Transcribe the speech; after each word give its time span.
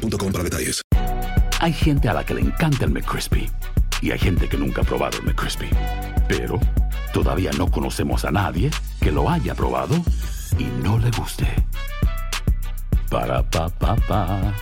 boostmobile.com 0.00 0.32
para 0.32 0.44
detalles. 0.44 0.82
Hay 1.60 1.72
gente 1.72 2.08
a 2.08 2.14
la 2.14 2.24
que 2.24 2.34
le 2.34 2.40
encanta 2.40 2.84
el 2.84 2.90
McCrispy 2.90 3.50
y 4.02 4.10
hay 4.12 4.18
gente 4.18 4.48
que 4.48 4.56
nunca 4.56 4.80
ha 4.82 4.84
probado 4.84 5.18
el 5.18 5.24
McCrispy. 5.24 5.68
Pero 6.28 6.58
todavía 7.12 7.50
no 7.58 7.70
conocemos 7.70 8.24
a 8.24 8.30
nadie 8.30 8.70
que 9.00 9.12
lo 9.12 9.28
haya 9.28 9.54
probado 9.54 9.96
y 10.58 10.64
no 10.82 10.98
le 10.98 11.10
guste. 11.10 11.46
Para 13.10 13.42
pa 13.42 13.68
pa 13.68 13.96
pa. 14.08 14.54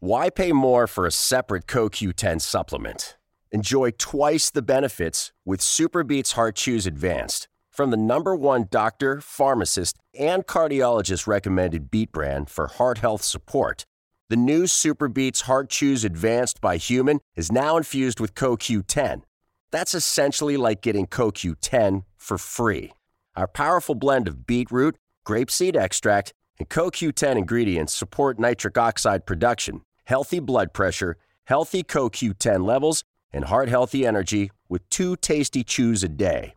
Why 0.00 0.30
pay 0.30 0.52
more 0.52 0.86
for 0.86 1.06
a 1.06 1.10
separate 1.10 1.66
CoQ10 1.66 2.40
supplement? 2.40 3.16
Enjoy 3.52 3.90
twice 3.92 4.50
the 4.50 4.62
benefits 4.62 5.32
with 5.44 5.60
Superbeats 5.60 6.32
Heart 6.32 6.56
Chews 6.56 6.86
Advanced 6.86 7.48
from 7.76 7.90
the 7.90 7.96
number 7.98 8.34
one 8.34 8.66
doctor, 8.70 9.20
pharmacist, 9.20 9.98
and 10.18 10.46
cardiologist 10.46 11.26
recommended 11.26 11.90
beet 11.90 12.10
brand 12.10 12.48
for 12.48 12.68
heart 12.68 12.98
health 12.98 13.22
support. 13.22 13.84
The 14.30 14.36
new 14.36 14.64
Superbeats 14.64 15.42
Heart 15.42 15.68
Chews 15.68 16.02
Advanced 16.02 16.62
by 16.62 16.78
Human 16.78 17.20
is 17.36 17.52
now 17.52 17.76
infused 17.76 18.18
with 18.18 18.34
CoQ10. 18.34 19.22
That's 19.70 19.94
essentially 19.94 20.56
like 20.56 20.80
getting 20.80 21.06
CoQ10 21.06 22.04
for 22.16 22.38
free. 22.38 22.94
Our 23.36 23.46
powerful 23.46 23.94
blend 23.94 24.26
of 24.26 24.46
beetroot, 24.46 24.96
grapeseed 25.26 25.76
extract, 25.76 26.32
and 26.58 26.70
CoQ10 26.70 27.36
ingredients 27.36 27.92
support 27.92 28.40
nitric 28.40 28.78
oxide 28.78 29.26
production, 29.26 29.82
healthy 30.04 30.40
blood 30.40 30.72
pressure, 30.72 31.18
healthy 31.44 31.82
CoQ10 31.82 32.64
levels, 32.64 33.04
and 33.34 33.44
heart 33.44 33.68
healthy 33.68 34.06
energy 34.06 34.50
with 34.66 34.88
two 34.88 35.14
tasty 35.16 35.62
chews 35.62 36.02
a 36.02 36.08
day. 36.08 36.54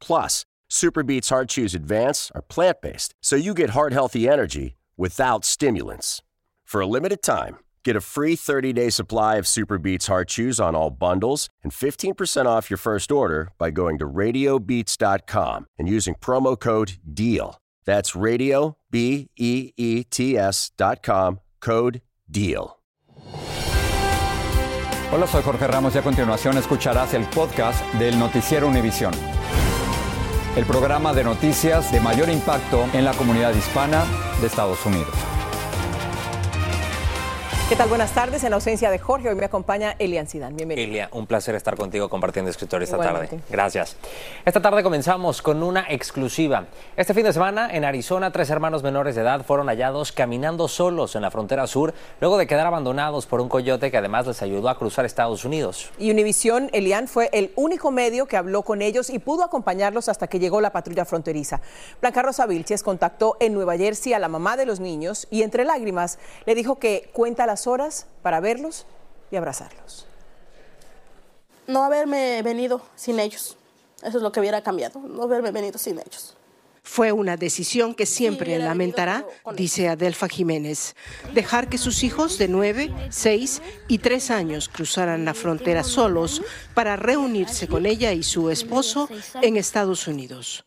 Plus, 0.00 0.46
Superbeats 0.72 1.28
Heart 1.28 1.50
Chews 1.50 1.74
Advance 1.74 2.32
are 2.34 2.40
plant 2.40 2.80
based, 2.80 3.14
so 3.20 3.36
you 3.36 3.52
get 3.52 3.70
heart 3.70 3.92
healthy 3.92 4.26
energy 4.26 4.76
without 4.96 5.44
stimulants. 5.44 6.22
For 6.64 6.80
a 6.80 6.86
limited 6.86 7.22
time, 7.22 7.58
get 7.84 7.94
a 7.94 8.00
free 8.00 8.36
30 8.36 8.72
day 8.72 8.88
supply 8.88 9.36
of 9.36 9.44
Superbeats 9.44 10.06
Heart 10.06 10.28
Chews 10.28 10.58
on 10.58 10.74
all 10.74 10.88
bundles 10.88 11.50
and 11.62 11.72
15% 11.72 12.46
off 12.46 12.70
your 12.70 12.78
first 12.78 13.12
order 13.12 13.50
by 13.58 13.70
going 13.70 13.98
to 13.98 14.08
radiobeats.com 14.08 15.66
and 15.78 15.90
using 15.90 16.14
promo 16.14 16.58
code 16.58 16.94
DEAL. 17.04 17.58
That's 17.84 18.16
radio, 18.16 18.78
B 18.90 19.28
E 19.36 19.72
E 19.76 20.04
T 20.04 20.38
S 20.38 20.70
dot 20.78 21.02
com, 21.02 21.40
code 21.60 22.00
DEAL. 22.30 22.78
Hola, 25.12 25.26
soy 25.26 25.42
Jorge 25.42 25.66
Ramos 25.66 25.94
y 25.94 25.98
a 25.98 26.02
continuación 26.02 26.56
escucharás 26.56 27.12
el 27.12 27.26
podcast 27.26 27.84
del 27.96 28.18
Noticiero 28.18 28.66
Univisión. 28.66 29.12
El 30.54 30.66
programa 30.66 31.14
de 31.14 31.24
noticias 31.24 31.90
de 31.92 32.00
mayor 32.00 32.28
impacto 32.28 32.86
en 32.92 33.06
la 33.06 33.14
comunidad 33.14 33.54
hispana 33.54 34.04
de 34.42 34.48
Estados 34.48 34.84
Unidos. 34.84 35.14
¿Qué 37.72 37.78
tal? 37.78 37.88
Buenas 37.88 38.12
tardes. 38.12 38.44
En 38.44 38.52
ausencia 38.52 38.90
de 38.90 38.98
Jorge, 38.98 39.30
hoy 39.30 39.34
me 39.34 39.46
acompaña 39.46 39.96
Elian 39.98 40.28
Sidán. 40.28 40.54
Bienvenido. 40.54 40.86
Elia, 40.86 41.08
un 41.12 41.26
placer 41.26 41.54
estar 41.54 41.74
contigo 41.74 42.10
compartiendo 42.10 42.50
escritorio 42.50 42.84
esta 42.84 42.96
Igualmente. 42.96 43.38
tarde. 43.38 43.44
Gracias. 43.48 43.96
Esta 44.44 44.60
tarde 44.60 44.82
comenzamos 44.82 45.40
con 45.40 45.62
una 45.62 45.86
exclusiva. 45.88 46.66
Este 46.98 47.14
fin 47.14 47.24
de 47.24 47.32
semana, 47.32 47.74
en 47.74 47.86
Arizona, 47.86 48.30
tres 48.30 48.50
hermanos 48.50 48.82
menores 48.82 49.14
de 49.14 49.22
edad 49.22 49.42
fueron 49.46 49.68
hallados 49.68 50.12
caminando 50.12 50.68
solos 50.68 51.16
en 51.16 51.22
la 51.22 51.30
frontera 51.30 51.66
sur 51.66 51.94
luego 52.20 52.36
de 52.36 52.46
quedar 52.46 52.66
abandonados 52.66 53.24
por 53.24 53.40
un 53.40 53.48
coyote 53.48 53.90
que 53.90 53.96
además 53.96 54.26
les 54.26 54.42
ayudó 54.42 54.68
a 54.68 54.76
cruzar 54.76 55.06
Estados 55.06 55.46
Unidos. 55.46 55.92
Y 55.98 56.10
Univisión, 56.10 56.68
Elian, 56.74 57.08
fue 57.08 57.30
el 57.32 57.52
único 57.56 57.90
medio 57.90 58.26
que 58.26 58.36
habló 58.36 58.64
con 58.64 58.82
ellos 58.82 59.08
y 59.08 59.18
pudo 59.18 59.44
acompañarlos 59.44 60.10
hasta 60.10 60.26
que 60.26 60.38
llegó 60.38 60.60
la 60.60 60.72
patrulla 60.72 61.06
fronteriza. 61.06 61.62
Blanca 62.02 62.20
Rosa 62.20 62.44
Vilches 62.44 62.82
contactó 62.82 63.38
en 63.40 63.54
Nueva 63.54 63.78
Jersey 63.78 64.12
a 64.12 64.18
la 64.18 64.28
mamá 64.28 64.58
de 64.58 64.66
los 64.66 64.78
niños 64.78 65.26
y 65.30 65.40
entre 65.40 65.64
lágrimas 65.64 66.18
le 66.44 66.54
dijo 66.54 66.78
que 66.78 67.08
cuenta 67.14 67.46
las 67.46 67.61
horas 67.66 68.06
para 68.22 68.40
verlos 68.40 68.86
y 69.30 69.36
abrazarlos. 69.36 70.06
no 71.66 71.84
haberme 71.84 72.42
venido 72.42 72.82
sin 72.96 73.18
ellos. 73.20 73.56
Eso 74.02 74.16
es 74.18 74.22
lo 74.22 74.32
que 74.32 74.40
hubiera 74.40 74.62
cambiado, 74.62 75.00
no 75.00 75.22
haberme 75.22 75.52
venido 75.52 75.78
sin 75.78 75.98
ellos. 75.98 76.36
Fue 76.82 77.12
una 77.12 77.36
decisión 77.36 77.94
que 77.94 78.06
siempre 78.06 78.58
lamentará, 78.58 79.24
dice 79.54 79.88
Adelfa 79.88 80.28
Jiménez. 80.28 80.96
Dejar 81.32 81.68
que 81.68 81.78
sus 81.78 82.02
hijos 82.02 82.38
de 82.38 82.48
9, 82.48 82.92
6 83.08 83.62
y 83.86 83.98
3 83.98 84.30
años 84.32 84.68
cruzaran 84.68 85.24
la 85.24 85.32
frontera 85.32 85.84
solos 85.84 86.42
para 86.74 86.96
reunirse 86.96 87.68
con 87.68 87.86
ella 87.86 88.12
y 88.12 88.24
su 88.24 88.50
esposo 88.50 89.08
en 89.40 89.56
Estados 89.56 90.08
Unidos. 90.08 90.64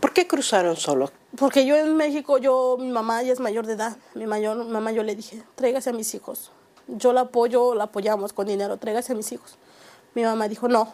¿Por 0.00 0.12
qué 0.12 0.26
cruzaron 0.26 0.76
solos? 0.76 1.12
Porque 1.36 1.64
yo 1.66 1.76
en 1.76 1.96
México, 1.96 2.38
yo, 2.38 2.76
mi 2.78 2.88
mamá 2.90 3.22
ya 3.22 3.32
es 3.32 3.40
mayor 3.40 3.66
de 3.66 3.74
edad. 3.74 3.96
Mi 4.14 4.26
mayor, 4.26 4.64
mamá 4.66 4.92
yo 4.92 5.02
le 5.02 5.14
dije, 5.14 5.42
tráigase 5.54 5.90
a 5.90 5.92
mis 5.92 6.14
hijos. 6.14 6.50
Yo 6.88 7.12
la 7.12 7.22
apoyo, 7.22 7.74
la 7.74 7.84
apoyamos 7.84 8.32
con 8.32 8.46
dinero, 8.46 8.76
tráigase 8.78 9.12
a 9.12 9.16
mis 9.16 9.30
hijos. 9.32 9.58
Mi 10.14 10.22
mamá 10.24 10.48
dijo, 10.48 10.66
no, 10.68 10.92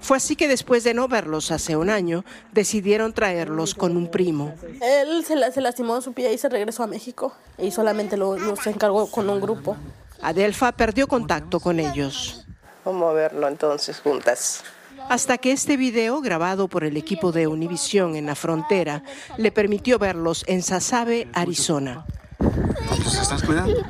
Fue 0.00 0.16
así 0.18 0.36
que 0.36 0.46
después 0.46 0.84
de 0.84 0.92
no 0.94 1.08
verlos 1.08 1.50
hace 1.50 1.76
un 1.76 1.88
año, 1.90 2.24
decidieron 2.52 3.12
traerlos 3.14 3.74
con 3.74 3.96
un 3.96 4.08
primo. 4.10 4.54
Él 4.80 5.24
se, 5.24 5.34
la- 5.36 5.50
se 5.50 5.60
lastimó 5.60 5.96
en 5.96 6.02
su 6.02 6.12
pie 6.12 6.32
y 6.32 6.38
se 6.38 6.48
regresó 6.48 6.82
a 6.82 6.86
México. 6.86 7.32
Y 7.56 7.70
solamente 7.70 8.16
lo, 8.16 8.36
lo 8.38 8.54
se 8.56 8.70
encargó 8.70 9.10
con 9.10 9.28
un 9.30 9.40
grupo. 9.40 9.76
Adelfa 10.20 10.72
perdió 10.72 11.08
contacto 11.08 11.58
con 11.60 11.80
ellos. 11.80 12.44
Vamos 12.84 13.10
a 13.10 13.12
verlo 13.12 13.48
entonces 13.48 14.00
juntas. 14.00 14.62
Hasta 15.08 15.38
que 15.38 15.52
este 15.52 15.76
video, 15.76 16.20
grabado 16.20 16.68
por 16.68 16.84
el 16.84 16.96
equipo 16.96 17.32
de 17.32 17.46
Univisión 17.46 18.14
en 18.14 18.26
la 18.26 18.34
frontera, 18.34 19.02
le 19.36 19.50
permitió 19.50 19.98
verlos 19.98 20.44
en 20.46 20.62
Sasabe, 20.62 21.28
Arizona. 21.32 22.04
¿Los 22.38 23.14
estás 23.14 23.42
cuidando? 23.42 23.82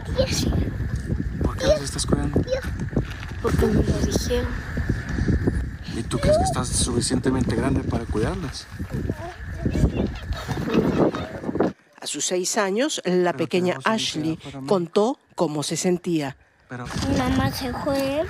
¿Por 1.42 1.56
qué 1.56 1.66
los 1.66 1.82
estás 1.82 2.06
cuidando? 2.06 2.40
Porque 3.42 3.66
me 3.66 3.74
lo 3.82 3.98
dijeron. 4.06 4.46
¿Y 5.96 6.02
tú 6.04 6.18
crees 6.18 6.36
que 6.38 6.44
estás 6.44 6.68
suficientemente 6.68 7.56
grande 7.56 7.80
para 7.80 8.04
cuidarlas? 8.04 8.66
A 12.00 12.06
sus 12.06 12.24
seis 12.24 12.56
años, 12.56 13.02
la 13.04 13.32
pequeña 13.32 13.78
Ashley 13.84 14.38
contó 14.66 15.18
cómo 15.34 15.64
se 15.64 15.76
sentía. 15.76 16.36
Mi 17.10 17.18
mamá 17.18 17.50
se 17.50 17.72
fue 17.72 18.24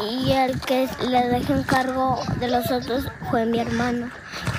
y 0.00 0.32
el 0.32 0.60
que 0.60 0.88
le 1.08 1.28
dejé 1.28 1.52
un 1.54 1.64
cargo 1.64 2.22
de 2.38 2.48
los 2.48 2.70
otros 2.70 3.04
fue 3.30 3.46
mi 3.46 3.60
hermano. 3.60 4.10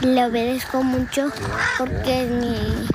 Le 0.01 0.25
obedezco 0.25 0.83
mucho 0.83 1.31
porque 1.77 2.23
es 2.23 2.29
mi, 2.31 2.88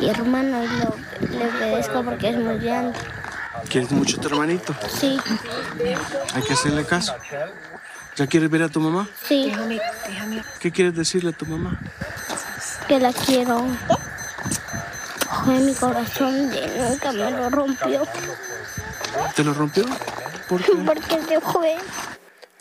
mi 0.00 0.08
hermano 0.10 0.62
y 0.64 0.66
lo- 0.66 0.96
le 1.38 1.46
obedezco 1.48 2.02
porque 2.04 2.30
es 2.30 2.36
muy 2.38 2.58
grande. 2.58 2.98
¿Quieres 3.68 3.90
mucho 3.90 4.18
a 4.18 4.20
tu 4.20 4.28
hermanito? 4.28 4.74
Sí, 4.88 5.18
Hay 6.34 6.42
que 6.42 6.52
hacerle 6.52 6.84
caso. 6.84 7.14
¿Ya 8.16 8.26
quieres 8.26 8.50
ver 8.50 8.62
a 8.64 8.68
tu 8.68 8.80
mamá? 8.80 9.08
sí, 9.28 9.52
¿Qué 10.60 10.72
quieres 10.72 10.94
decirle 10.94 11.30
a 11.30 11.32
tu 11.32 11.46
mamá? 11.46 11.78
que 12.88 12.98
la 12.98 13.12
quiero. 13.12 13.64
Mi 15.46 15.74
corazón 15.74 16.50
nunca 16.50 17.12
me 17.12 17.30
lo 17.30 17.50
rompió 17.50 18.02
¿Te 19.36 19.44
lo 19.44 19.54
rompió? 19.54 19.84
¿Por 20.48 20.62
qué? 20.62 20.72
porque 20.84 21.22
se 21.22 21.40
fue. 21.40 21.76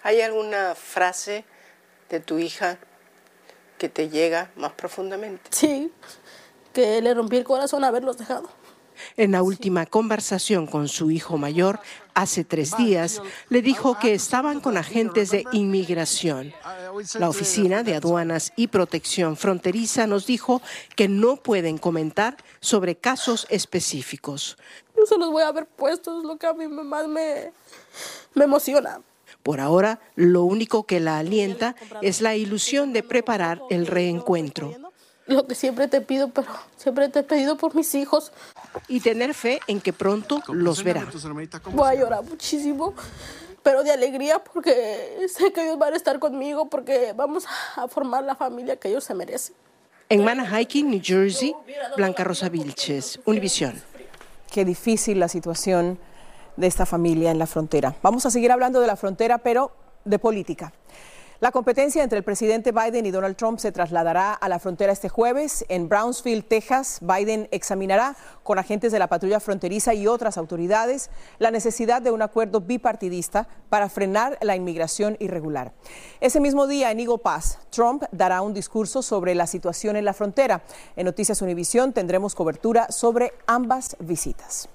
¿Hay 0.04 0.22
alguna 0.22 0.76
frase 0.76 1.46
de 2.10 2.20
tu 2.20 2.38
hija 2.38 2.78
que 3.78 3.90
te 3.90 4.10
llega 4.10 4.52
más 4.56 4.72
profundamente? 4.74 5.50
Sí, 5.52 5.92
que 6.74 7.02
le 7.02 7.14
rompí 7.14 7.38
el 7.38 7.44
corazón 7.44 7.84
haberlos 7.84 8.18
dejado. 8.18 8.50
En 9.16 9.32
la 9.32 9.44
última 9.44 9.86
conversación 9.86 10.66
con 10.66 10.88
su 10.88 11.12
hijo 11.12 11.38
mayor, 11.38 11.80
hace 12.18 12.44
tres 12.44 12.76
días, 12.76 13.22
le 13.50 13.62
dijo 13.62 14.00
que 14.00 14.16
estaban 14.16 14.60
con 14.60 14.76
agentes 14.76 15.30
de 15.30 15.46
inmigración. 15.52 16.52
La 17.20 17.30
Oficina 17.30 17.84
de 17.84 17.94
Aduanas 17.94 18.54
y 18.56 18.68
Protección 18.68 19.38
Fronteriza 19.38 20.08
nos 20.08 20.26
dijo 20.26 20.64
que 20.96 21.08
no 21.08 21.38
pueden 21.38 21.78
comentar 21.78 22.36
sobre 22.60 22.96
casos 22.96 23.46
específicos. 23.52 24.58
Yo 24.98 25.06
se 25.06 25.16
los 25.20 25.30
voy 25.30 25.44
a 25.44 25.52
ver 25.52 25.68
puestos, 25.68 26.24
lo 26.24 26.38
que 26.38 26.48
a 26.48 26.54
mí 26.54 26.68
más 26.68 27.08
me, 27.08 27.52
me 28.34 28.46
emociona. 28.46 29.00
Por 29.44 29.60
ahora, 29.60 30.00
lo 30.16 30.44
único 30.44 30.88
que 30.88 31.00
la 31.00 31.20
alienta 31.20 31.76
es 32.02 32.22
la 32.22 32.36
ilusión 32.36 32.94
de 32.94 33.04
preparar 33.04 33.62
el 33.70 33.86
reencuentro. 33.86 34.74
Lo 35.28 35.46
que 35.46 35.56
siempre 35.56 35.88
te 35.88 36.02
pido, 36.02 36.30
pero 36.30 36.48
siempre 36.78 37.10
te 37.10 37.20
he 37.20 37.24
pedido 37.24 37.58
por 37.58 37.76
mis 37.76 37.94
hijos. 37.96 38.32
Y 38.88 39.00
tener 39.00 39.34
fe 39.34 39.60
en 39.68 39.82
que 39.82 39.94
pronto 39.94 40.42
los 40.48 40.84
verá. 40.84 41.08
Voy 41.72 41.90
a 41.90 41.96
llorar 41.96 42.24
muchísimo, 42.24 42.94
pero 43.64 43.84
de 43.84 43.92
alegría 43.92 44.40
porque 44.40 45.28
sé 45.28 45.52
que 45.52 45.64
ellos 45.64 45.78
van 45.78 45.94
a 45.94 45.98
estar 45.98 46.20
conmigo, 46.20 46.70
porque 46.70 47.14
vamos 47.16 47.46
a 47.76 47.88
formar 47.88 48.24
la 48.24 48.36
familia 48.36 48.78
que 48.78 48.90
ellos 48.90 49.04
se 49.04 49.14
merecen. 49.14 49.56
En 50.10 50.24
Manahawkin, 50.24 50.90
New 50.90 51.02
Jersey, 51.04 51.54
Blanca 51.98 52.24
Rosa 52.24 52.48
Vilches, 52.48 53.20
Univisión. 53.26 53.82
Qué 54.50 54.64
difícil 54.64 55.20
la 55.20 55.28
situación 55.28 56.00
de 56.56 56.68
esta 56.68 56.86
familia 56.86 57.32
en 57.32 57.40
la 57.40 57.46
frontera. 57.46 57.94
Vamos 58.02 58.26
a 58.26 58.32
seguir 58.32 58.52
hablando 58.52 58.80
de 58.80 58.88
la 58.88 58.96
frontera, 58.96 59.38
pero 59.40 59.72
de 60.06 60.18
política. 60.18 60.72
La 61.40 61.52
competencia 61.52 62.02
entre 62.02 62.18
el 62.18 62.24
presidente 62.24 62.72
Biden 62.72 63.06
y 63.06 63.12
Donald 63.12 63.36
Trump 63.36 63.60
se 63.60 63.72
trasladará 63.72 64.34
a 64.34 64.50
la 64.50 64.58
frontera 64.58 64.92
este 64.92 65.08
jueves. 65.08 65.66
En 65.70 65.88
Brownsville, 65.88 66.42
Texas, 66.42 66.98
Biden 67.02 67.48
examinará 67.52 68.16
con 68.42 68.58
agentes 68.58 68.92
de 68.92 68.98
la 68.98 69.06
patrulla 69.06 69.40
fronteriza 69.40 69.94
y 69.94 70.08
otras 70.08 70.40
autoridades 70.40 71.12
la 71.38 71.52
necesidad 71.52 72.02
de 72.02 72.10
un 72.10 72.24
acuerdo 72.24 72.62
bipartidista 72.62 73.48
para 73.70 73.88
frenar 73.88 74.40
la 74.42 74.56
inmigración 74.56 75.16
irregular. 75.20 75.74
Ese 76.22 76.40
mismo 76.40 76.66
día, 76.66 76.90
en 76.90 77.02
Eagle 77.02 77.20
Pass, 77.20 77.60
Trump 77.70 78.06
dará 78.12 78.42
un 78.42 78.56
discurso 78.56 79.04
sobre 79.04 79.36
la 79.36 79.46
situación 79.46 79.96
en 79.96 80.06
la 80.06 80.14
frontera. 80.14 80.64
En 80.96 81.06
Noticias 81.06 81.44
Univisión 81.44 81.94
tendremos 81.94 82.34
cobertura 82.34 82.92
sobre 82.92 83.32
ambas 83.46 83.96
visitas. 84.00 84.70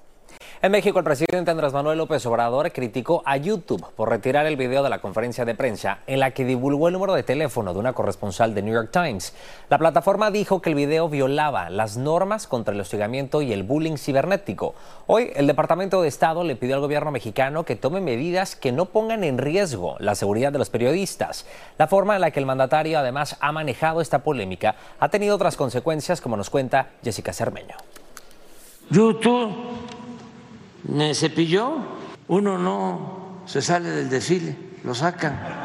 En 0.63 0.71
México, 0.71 0.97
el 0.97 1.03
presidente 1.03 1.51
Andrés 1.51 1.73
Manuel 1.73 1.97
López 1.97 2.25
Obrador 2.25 2.71
criticó 2.71 3.21
a 3.25 3.35
YouTube 3.35 3.85
por 3.97 4.07
retirar 4.07 4.45
el 4.45 4.55
video 4.55 4.81
de 4.81 4.89
la 4.89 5.01
conferencia 5.01 5.43
de 5.43 5.55
prensa 5.55 5.99
en 6.07 6.21
la 6.21 6.31
que 6.31 6.45
divulgó 6.45 6.87
el 6.87 6.93
número 6.93 7.13
de 7.15 7.23
teléfono 7.23 7.73
de 7.73 7.79
una 7.79 7.91
corresponsal 7.91 8.55
de 8.55 8.61
New 8.61 8.73
York 8.73 8.89
Times. 8.89 9.33
La 9.69 9.77
plataforma 9.77 10.31
dijo 10.31 10.61
que 10.61 10.69
el 10.69 10.75
video 10.75 11.09
violaba 11.09 11.69
las 11.69 11.97
normas 11.97 12.47
contra 12.47 12.73
el 12.73 12.79
hostigamiento 12.79 13.41
y 13.41 13.51
el 13.51 13.63
bullying 13.63 13.97
cibernético. 13.97 14.73
Hoy, 15.05 15.33
el 15.35 15.47
Departamento 15.47 16.01
de 16.01 16.07
Estado 16.07 16.45
le 16.45 16.55
pidió 16.55 16.75
al 16.75 16.81
gobierno 16.81 17.11
mexicano 17.11 17.65
que 17.65 17.75
tome 17.75 17.99
medidas 17.99 18.55
que 18.55 18.71
no 18.71 18.85
pongan 18.85 19.25
en 19.25 19.39
riesgo 19.39 19.97
la 19.99 20.15
seguridad 20.15 20.53
de 20.53 20.59
los 20.59 20.69
periodistas. 20.69 21.45
La 21.77 21.87
forma 21.87 22.15
en 22.15 22.21
la 22.21 22.31
que 22.31 22.39
el 22.39 22.45
mandatario 22.45 22.97
además 22.97 23.35
ha 23.41 23.51
manejado 23.51 23.99
esta 23.99 24.19
polémica 24.19 24.75
ha 25.01 25.09
tenido 25.09 25.35
otras 25.35 25.57
consecuencias, 25.57 26.21
como 26.21 26.37
nos 26.37 26.49
cuenta 26.49 26.91
Jessica 27.03 27.33
Cermeño. 27.33 27.75
YouTube 28.89 29.53
me 30.83 31.13
cepilló. 31.13 31.77
Uno 32.27 32.57
no 32.57 33.43
se 33.45 33.61
sale 33.61 33.89
del 33.89 34.09
desfile, 34.09 34.55
lo 34.83 34.95
sacan. 34.95 35.63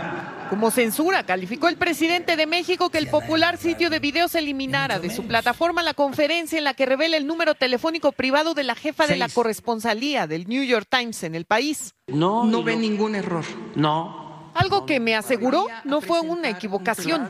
Como 0.50 0.70
censura, 0.70 1.24
calificó 1.24 1.68
el 1.68 1.76
presidente 1.76 2.34
de 2.36 2.46
México 2.46 2.88
que 2.88 2.96
el 2.96 3.08
popular 3.08 3.58
sitio 3.58 3.90
de 3.90 3.98
videos 3.98 4.34
eliminara 4.34 4.98
de 4.98 5.10
su 5.10 5.26
plataforma 5.26 5.82
la 5.82 5.92
conferencia 5.92 6.56
en 6.56 6.64
la 6.64 6.72
que 6.72 6.86
revela 6.86 7.18
el 7.18 7.26
número 7.26 7.54
telefónico 7.54 8.12
privado 8.12 8.54
de 8.54 8.64
la 8.64 8.74
jefa 8.74 9.06
de 9.06 9.16
la 9.16 9.28
corresponsalía 9.28 10.26
del 10.26 10.48
New 10.48 10.64
York 10.64 10.86
Times 10.88 11.22
en 11.22 11.34
el 11.34 11.44
país. 11.44 11.94
No, 12.06 12.44
no 12.44 12.62
ve 12.62 12.76
ningún 12.76 13.14
error. 13.14 13.44
No. 13.74 14.50
Algo 14.54 14.86
que 14.86 15.00
me 15.00 15.14
aseguró 15.14 15.66
no 15.84 16.00
fue 16.00 16.20
una 16.20 16.48
equivocación. 16.48 17.28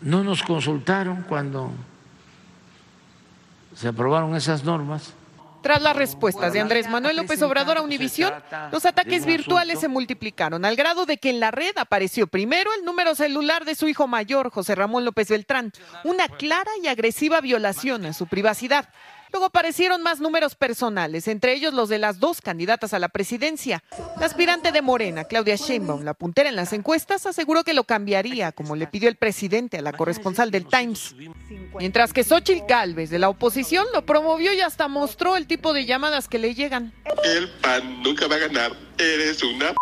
No 0.00 0.22
nos 0.22 0.42
consultaron 0.44 1.24
cuando 1.28 1.72
se 3.74 3.88
aprobaron 3.88 4.36
esas 4.36 4.62
normas. 4.62 5.14
Tras 5.62 5.80
las 5.80 5.96
respuestas 5.96 6.52
de 6.52 6.60
Andrés 6.60 6.88
Manuel 6.88 7.16
López 7.16 7.40
Obrador 7.42 7.78
a 7.78 7.82
Univisión, 7.82 8.32
los 8.72 8.84
ataques 8.84 9.24
virtuales 9.24 9.80
se 9.80 9.88
multiplicaron 9.88 10.64
al 10.64 10.76
grado 10.76 11.06
de 11.06 11.18
que 11.18 11.30
en 11.30 11.40
la 11.40 11.50
red 11.50 11.76
apareció 11.78 12.26
primero 12.26 12.70
el 12.78 12.84
número 12.84 13.14
celular 13.14 13.64
de 13.64 13.74
su 13.74 13.88
hijo 13.88 14.08
mayor, 14.08 14.50
José 14.50 14.74
Ramón 14.74 15.04
López 15.04 15.28
Beltrán, 15.28 15.72
una 16.04 16.28
clara 16.28 16.70
y 16.82 16.88
agresiva 16.88 17.40
violación 17.40 18.06
a 18.06 18.12
su 18.12 18.26
privacidad. 18.26 18.88
Luego 19.32 19.46
aparecieron 19.46 20.02
más 20.02 20.20
números 20.20 20.54
personales, 20.54 21.26
entre 21.26 21.54
ellos 21.54 21.72
los 21.72 21.88
de 21.88 21.98
las 21.98 22.20
dos 22.20 22.42
candidatas 22.42 22.92
a 22.92 22.98
la 22.98 23.08
presidencia. 23.08 23.82
La 24.20 24.26
aspirante 24.26 24.72
de 24.72 24.82
Morena, 24.82 25.24
Claudia 25.24 25.56
Sheinbaum, 25.56 26.02
la 26.02 26.12
puntera 26.12 26.50
en 26.50 26.56
las 26.56 26.74
encuestas, 26.74 27.24
aseguró 27.24 27.64
que 27.64 27.72
lo 27.72 27.84
cambiaría, 27.84 28.52
como 28.52 28.76
le 28.76 28.86
pidió 28.86 29.08
el 29.08 29.16
presidente 29.16 29.78
a 29.78 29.82
la 29.82 29.94
corresponsal 29.94 30.50
del 30.50 30.66
Times. 30.66 31.14
Mientras 31.78 32.12
que 32.12 32.24
Xochitl 32.24 32.66
Gálvez, 32.68 33.08
de 33.08 33.18
la 33.18 33.30
oposición, 33.30 33.86
lo 33.94 34.04
promovió 34.04 34.52
y 34.52 34.60
hasta 34.60 34.86
mostró 34.88 35.36
el 35.38 35.46
tipo 35.46 35.72
de 35.72 35.86
llamadas 35.86 36.28
que 36.28 36.38
le 36.38 36.54
llegan. 36.54 36.92
El 37.24 37.48
PAN 37.62 38.02
nunca 38.02 38.26
va 38.28 38.36
a 38.36 38.38
ganar. 38.38 38.72
Eres 38.98 39.42
una 39.42 39.72
p 39.72 39.76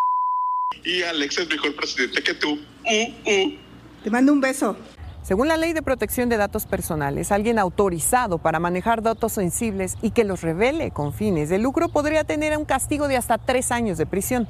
y 0.84 1.02
Alex 1.02 1.38
es 1.38 1.48
mejor 1.48 1.74
presidente 1.74 2.22
que 2.22 2.34
tú. 2.34 2.52
Uh, 2.84 3.30
uh. 3.30 3.58
Te 4.04 4.10
mando 4.10 4.32
un 4.32 4.40
beso. 4.40 4.76
Según 5.22 5.48
la 5.48 5.56
ley 5.56 5.72
de 5.74 5.82
protección 5.82 6.28
de 6.28 6.38
datos 6.38 6.66
personales, 6.66 7.30
alguien 7.30 7.58
autorizado 7.58 8.38
para 8.38 8.58
manejar 8.58 9.02
datos 9.02 9.32
sensibles 9.32 9.96
y 10.02 10.10
que 10.12 10.24
los 10.24 10.40
revele 10.40 10.90
con 10.90 11.12
fines 11.12 11.48
de 11.48 11.58
lucro 11.58 11.88
podría 11.88 12.24
tener 12.24 12.56
un 12.56 12.64
castigo 12.64 13.06
de 13.06 13.16
hasta 13.16 13.38
tres 13.38 13.70
años 13.70 13.98
de 13.98 14.06
prisión. 14.06 14.48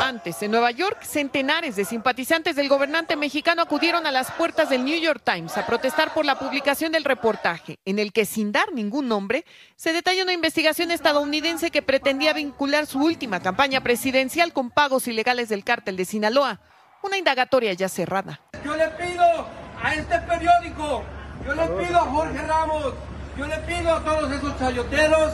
Antes, 0.00 0.42
en 0.42 0.50
Nueva 0.50 0.70
York, 0.70 1.02
centenares 1.02 1.76
de 1.76 1.84
simpatizantes 1.84 2.56
del 2.56 2.68
gobernante 2.68 3.16
mexicano 3.16 3.62
acudieron 3.62 4.06
a 4.06 4.10
las 4.10 4.30
puertas 4.32 4.68
del 4.68 4.84
New 4.84 5.00
York 5.00 5.22
Times 5.24 5.56
a 5.56 5.66
protestar 5.66 6.12
por 6.12 6.24
la 6.24 6.38
publicación 6.38 6.92
del 6.92 7.04
reportaje, 7.04 7.78
en 7.84 7.98
el 7.98 8.12
que, 8.12 8.24
sin 8.24 8.52
dar 8.52 8.72
ningún 8.72 9.08
nombre, 9.08 9.44
se 9.76 9.92
detalla 9.92 10.24
una 10.24 10.32
investigación 10.32 10.90
estadounidense 10.90 11.70
que 11.70 11.82
pretendía 11.82 12.32
vincular 12.32 12.86
su 12.86 12.98
última 12.98 13.40
campaña 13.40 13.82
presidencial 13.82 14.52
con 14.52 14.70
pagos 14.70 15.06
ilegales 15.08 15.48
del 15.48 15.64
cártel 15.64 15.96
de 15.96 16.04
Sinaloa. 16.04 16.60
Una 17.02 17.18
indagatoria 17.18 17.72
ya 17.72 17.88
cerrada. 17.88 18.40
Yo 18.64 18.76
le 18.76 18.88
pido 18.88 19.24
a 19.82 19.94
este 19.94 20.18
periódico, 20.20 21.02
yo 21.44 21.54
le 21.54 21.66
pido 21.84 21.98
a 21.98 22.02
Jorge 22.02 22.42
Ramos, 22.46 22.94
yo 23.36 23.46
le 23.46 23.56
pido 23.58 23.94
a 23.94 24.04
todos 24.04 24.32
esos 24.32 24.58
chayoteros 24.58 25.32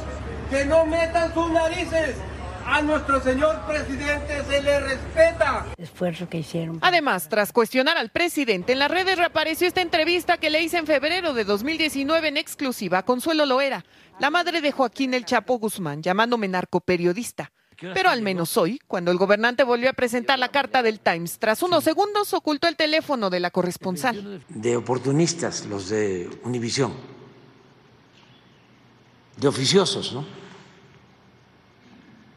que 0.51 0.65
no 0.65 0.87
metan 0.87 1.33
sus 1.35 1.51
narices. 1.51 2.17
A 2.65 2.83
nuestro 2.83 3.21
señor 3.23 3.61
presidente 3.67 4.45
se 4.45 4.63
le 4.63 4.81
respeta. 4.81 5.67
Esfuerzo 5.79 6.29
que 6.29 6.39
hicieron. 6.39 6.79
Además, 6.83 7.29
tras 7.31 7.51
cuestionar 7.51 7.97
al 7.97 8.11
presidente, 8.11 8.73
en 8.73 8.79
las 8.79 8.91
redes 8.91 9.17
reapareció 9.17 9.67
esta 9.67 9.81
entrevista 9.81 10.37
que 10.37 10.51
le 10.51 10.63
hice 10.63 10.77
en 10.77 10.87
febrero 10.87 11.33
de 11.33 11.45
2019 11.45 12.29
en 12.29 12.37
exclusiva 12.37 12.99
a 12.99 13.05
Consuelo 13.05 13.47
Loera, 13.47 13.87
la 14.21 14.29
madre 14.29 14.61
de 14.61 14.73
Joaquín 14.73 15.15
El 15.15 15.25
Chapo 15.25 15.59
Guzmán, 15.59 16.03
llamándome 16.03 16.47
narcoperiodista. 16.47 17.53
Pero 17.81 18.11
al 18.11 18.23
menos 18.23 18.57
hoy, 18.57 18.81
cuando 18.89 19.13
el 19.13 19.19
gobernante 19.19 19.63
volvió 19.63 19.91
a 19.91 19.93
presentar 19.93 20.39
la 20.39 20.49
carta 20.49 20.83
del 20.83 20.99
Times, 20.99 21.39
tras 21.39 21.63
unos 21.63 21.85
segundos 21.85 22.33
ocultó 22.35 22.67
el 22.67 22.77
teléfono 22.77 23.31
de 23.31 23.39
la 23.39 23.51
corresponsal. 23.51 24.43
De 24.49 24.77
oportunistas, 24.77 25.67
los 25.67 25.89
de 25.89 26.29
Univisión. 26.43 26.93
De 29.37 29.47
oficiosos, 29.47 30.13
¿no? 30.13 30.27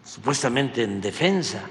Supuestamente 0.05 0.83
en 0.83 1.01
defensa 1.01 1.63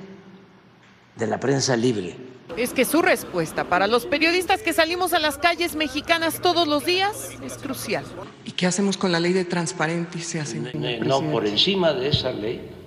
de 1.15 1.27
la 1.29 1.39
prensa 1.39 1.77
libre. 1.77 2.17
Es 2.57 2.73
que 2.73 2.85
su 2.85 3.01
respuesta 3.01 3.69
para 3.69 3.87
los 3.87 4.07
periodistas 4.07 4.63
que 4.63 4.73
salimos 4.73 5.13
a 5.13 5.21
las 5.21 5.39
calles 5.39 5.77
mexicanas 5.77 6.41
todos 6.41 6.67
los 6.67 6.85
días 6.85 7.31
es 7.45 7.53
crucial. 7.59 8.05
¿Y 8.45 8.51
qué 8.51 8.67
hacemos 8.67 8.97
con 8.97 9.13
la 9.13 9.21
ley 9.21 9.33
de 9.33 9.45
transparencia, 9.45 10.45
señor? 10.45 10.75
No, 10.75 11.23
por 11.31 11.47
encima 11.47 11.93
de 11.93 12.09
esa 12.09 12.33
ley 12.33 12.80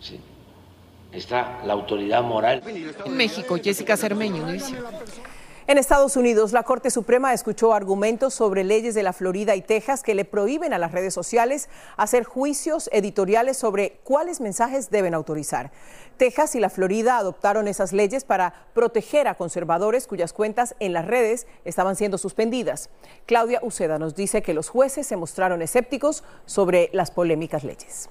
Sí. 0.00 0.20
Está 1.12 1.60
la 1.64 1.72
autoridad 1.72 2.22
moral. 2.22 2.62
En 3.04 3.16
México, 3.16 3.56
Jessica 3.62 3.96
Cermeño, 3.96 4.44
Univision. 4.44 4.84
En 5.66 5.78
Estados 5.78 6.16
Unidos, 6.16 6.52
la 6.52 6.64
Corte 6.64 6.90
Suprema 6.90 7.32
escuchó 7.32 7.74
argumentos 7.74 8.34
sobre 8.34 8.64
leyes 8.64 8.94
de 8.94 9.04
la 9.04 9.12
Florida 9.12 9.54
y 9.54 9.62
Texas 9.62 10.02
que 10.02 10.16
le 10.16 10.24
prohíben 10.24 10.72
a 10.72 10.78
las 10.78 10.90
redes 10.90 11.14
sociales 11.14 11.68
hacer 11.96 12.24
juicios 12.24 12.90
editoriales 12.92 13.56
sobre 13.56 14.00
cuáles 14.02 14.40
mensajes 14.40 14.90
deben 14.90 15.14
autorizar. 15.14 15.70
Texas 16.16 16.56
y 16.56 16.60
la 16.60 16.70
Florida 16.70 17.18
adoptaron 17.18 17.68
esas 17.68 17.92
leyes 17.92 18.24
para 18.24 18.66
proteger 18.74 19.28
a 19.28 19.36
conservadores 19.36 20.08
cuyas 20.08 20.32
cuentas 20.32 20.74
en 20.80 20.92
las 20.92 21.06
redes 21.06 21.46
estaban 21.64 21.94
siendo 21.94 22.18
suspendidas. 22.18 22.90
Claudia 23.26 23.60
Uceda 23.62 24.00
nos 24.00 24.16
dice 24.16 24.42
que 24.42 24.54
los 24.54 24.68
jueces 24.68 25.06
se 25.06 25.16
mostraron 25.16 25.62
escépticos 25.62 26.24
sobre 26.46 26.90
las 26.92 27.12
polémicas 27.12 27.62
leyes. 27.62 28.08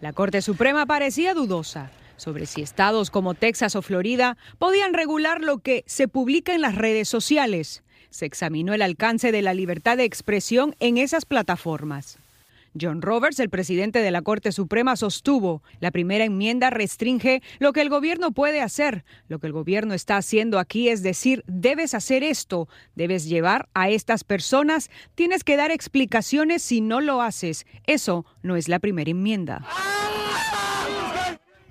La 0.00 0.12
Corte 0.12 0.42
Suprema 0.42 0.86
parecía 0.86 1.34
dudosa 1.34 1.90
sobre 2.16 2.46
si 2.46 2.62
estados 2.62 3.10
como 3.10 3.34
Texas 3.34 3.76
o 3.76 3.82
Florida 3.82 4.36
podían 4.58 4.92
regular 4.92 5.42
lo 5.42 5.58
que 5.58 5.84
se 5.86 6.08
publica 6.08 6.54
en 6.54 6.60
las 6.60 6.74
redes 6.74 7.08
sociales. 7.08 7.82
Se 8.10 8.26
examinó 8.26 8.74
el 8.74 8.82
alcance 8.82 9.32
de 9.32 9.42
la 9.42 9.54
libertad 9.54 9.96
de 9.96 10.04
expresión 10.04 10.74
en 10.80 10.98
esas 10.98 11.24
plataformas. 11.24 12.18
John 12.78 13.02
Roberts, 13.02 13.40
el 13.40 13.50
presidente 13.50 14.00
de 14.00 14.10
la 14.10 14.22
Corte 14.22 14.52
Suprema, 14.52 14.96
sostuvo, 14.96 15.62
la 15.80 15.90
primera 15.90 16.24
enmienda 16.24 16.70
restringe 16.70 17.42
lo 17.58 17.72
que 17.72 17.80
el 17.80 17.88
gobierno 17.88 18.32
puede 18.32 18.60
hacer. 18.60 19.04
Lo 19.28 19.38
que 19.38 19.46
el 19.46 19.52
gobierno 19.52 19.94
está 19.94 20.16
haciendo 20.16 20.58
aquí 20.58 20.88
es 20.88 21.02
decir, 21.02 21.44
debes 21.46 21.94
hacer 21.94 22.22
esto, 22.22 22.68
debes 22.94 23.28
llevar 23.28 23.68
a 23.74 23.88
estas 23.90 24.24
personas, 24.24 24.90
tienes 25.14 25.44
que 25.44 25.56
dar 25.56 25.70
explicaciones 25.70 26.62
si 26.62 26.80
no 26.80 27.00
lo 27.00 27.22
haces. 27.22 27.66
Eso 27.86 28.26
no 28.42 28.56
es 28.56 28.68
la 28.68 28.78
primera 28.78 29.10
enmienda. 29.10 29.66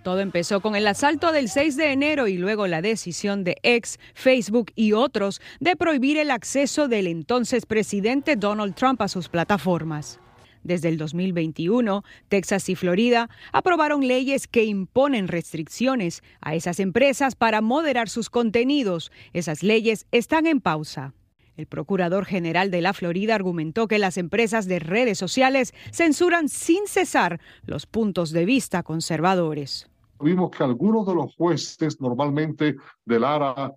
Todo 0.04 0.22
empezó 0.22 0.62
con 0.62 0.78
el 0.78 0.88
asalto 0.88 1.34
del 1.34 1.50
6 1.50 1.76
de 1.76 1.92
enero 1.92 2.30
y 2.30 2.38
luego 2.38 2.66
la 2.68 2.82
decisión 2.82 3.44
de 3.44 3.58
ex, 3.62 4.00
Facebook 4.14 4.72
y 4.74 4.94
otros 4.94 5.42
de 5.60 5.76
prohibir 5.76 6.18
el 6.18 6.32
acceso 6.32 6.88
del 6.88 7.08
entonces 7.08 7.66
presidente 7.66 8.38
Donald 8.38 8.74
Trump 8.74 9.02
a 9.02 9.10
sus 9.10 9.28
plataformas. 9.28 10.22
Desde 10.68 10.90
el 10.90 10.98
2021, 10.98 12.04
Texas 12.28 12.68
y 12.68 12.76
Florida 12.76 13.30
aprobaron 13.54 14.06
leyes 14.06 14.50
que 14.50 14.66
imponen 14.66 15.30
restricciones 15.30 16.24
a 16.42 16.56
esas 16.56 16.82
empresas 16.82 17.36
para 17.36 17.62
moderar 17.62 18.10
sus 18.10 18.30
contenidos. 18.30 19.10
Esas 19.32 19.64
leyes 19.64 20.08
están 20.12 20.46
en 20.46 20.60
pausa. 20.60 21.14
El 21.56 21.68
procurador 21.68 22.26
general 22.26 22.70
de 22.70 22.82
la 22.82 22.92
Florida 22.92 23.34
argumentó 23.34 23.88
que 23.88 23.98
las 23.98 24.18
empresas 24.18 24.68
de 24.68 24.80
redes 24.80 25.18
sociales 25.18 25.74
censuran 25.94 26.50
sin 26.50 26.86
cesar 26.86 27.40
los 27.64 27.86
puntos 27.86 28.32
de 28.32 28.44
vista 28.44 28.84
conservadores. 28.84 29.90
Vimos 30.20 30.52
que 30.52 30.66
algunos 30.66 31.08
de 31.08 31.16
los 31.16 31.34
jueces 31.34 32.02
normalmente 32.02 32.76
del 33.06 33.24
ala, 33.24 33.72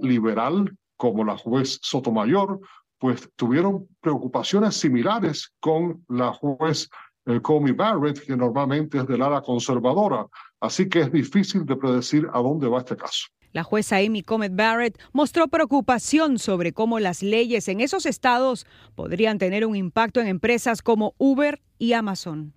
liberal, 0.00 0.76
como 0.96 1.24
la 1.24 1.36
juez 1.36 1.80
Sotomayor, 1.82 2.60
pues 3.04 3.28
tuvieron 3.36 3.86
preocupaciones 4.00 4.76
similares 4.76 5.52
con 5.60 6.02
la 6.08 6.32
juez 6.32 6.88
eh, 7.26 7.38
Comey 7.42 7.74
Barrett, 7.74 8.24
que 8.24 8.34
normalmente 8.34 8.96
es 8.96 9.06
del 9.06 9.20
ala 9.20 9.42
conservadora. 9.42 10.26
Así 10.58 10.88
que 10.88 11.00
es 11.00 11.12
difícil 11.12 11.66
de 11.66 11.76
predecir 11.76 12.26
a 12.32 12.38
dónde 12.38 12.66
va 12.66 12.78
este 12.78 12.96
caso. 12.96 13.26
La 13.52 13.62
jueza 13.62 13.98
Amy 13.98 14.22
Comet 14.22 14.56
Barrett 14.56 14.98
mostró 15.12 15.48
preocupación 15.48 16.38
sobre 16.38 16.72
cómo 16.72 16.98
las 16.98 17.22
leyes 17.22 17.68
en 17.68 17.82
esos 17.82 18.06
estados 18.06 18.66
podrían 18.94 19.36
tener 19.36 19.66
un 19.66 19.76
impacto 19.76 20.22
en 20.22 20.26
empresas 20.26 20.80
como 20.80 21.12
Uber 21.18 21.60
y 21.76 21.92
Amazon. 21.92 22.54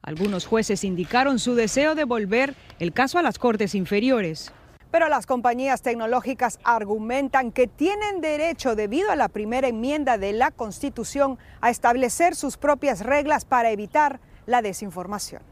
Algunos 0.00 0.46
jueces 0.46 0.82
indicaron 0.82 1.38
su 1.38 1.54
deseo 1.54 1.94
de 1.94 2.04
volver 2.04 2.54
el 2.78 2.94
caso 2.94 3.18
a 3.18 3.22
las 3.22 3.38
cortes 3.38 3.74
inferiores. 3.74 4.50
Pero 4.94 5.08
las 5.08 5.26
compañías 5.26 5.82
tecnológicas 5.82 6.60
argumentan 6.62 7.50
que 7.50 7.66
tienen 7.66 8.20
derecho, 8.20 8.76
debido 8.76 9.10
a 9.10 9.16
la 9.16 9.26
primera 9.26 9.66
enmienda 9.66 10.18
de 10.18 10.32
la 10.32 10.52
Constitución, 10.52 11.36
a 11.60 11.70
establecer 11.70 12.36
sus 12.36 12.56
propias 12.56 13.00
reglas 13.00 13.44
para 13.44 13.72
evitar 13.72 14.20
la 14.46 14.62
desinformación. 14.62 15.42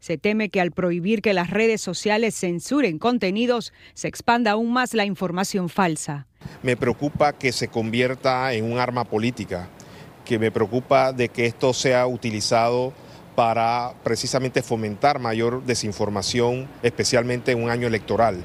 Se 0.00 0.18
teme 0.18 0.48
que 0.48 0.60
al 0.60 0.72
prohibir 0.72 1.22
que 1.22 1.34
las 1.34 1.50
redes 1.50 1.80
sociales 1.80 2.34
censuren 2.34 2.98
contenidos, 2.98 3.72
se 3.94 4.08
expanda 4.08 4.50
aún 4.50 4.72
más 4.72 4.92
la 4.92 5.04
información 5.04 5.68
falsa. 5.68 6.26
Me 6.64 6.76
preocupa 6.76 7.32
que 7.32 7.52
se 7.52 7.68
convierta 7.68 8.52
en 8.54 8.72
un 8.72 8.80
arma 8.80 9.04
política, 9.04 9.68
que 10.24 10.36
me 10.40 10.50
preocupa 10.50 11.12
de 11.12 11.28
que 11.28 11.46
esto 11.46 11.72
sea 11.74 12.08
utilizado 12.08 12.92
para 13.36 13.92
precisamente 14.02 14.62
fomentar 14.62 15.20
mayor 15.20 15.62
desinformación, 15.62 16.66
especialmente 16.82 17.52
en 17.52 17.62
un 17.62 17.70
año 17.70 17.86
electoral. 17.86 18.44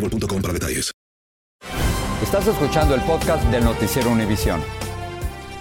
boostmobile.com 0.00 0.42
para 0.42 0.54
detalles. 0.54 0.92
Estás 2.22 2.46
escuchando 2.46 2.94
el 2.94 3.00
podcast 3.02 3.44
del 3.44 3.64
Noticiero 3.64 4.10
Univisión. 4.10 4.60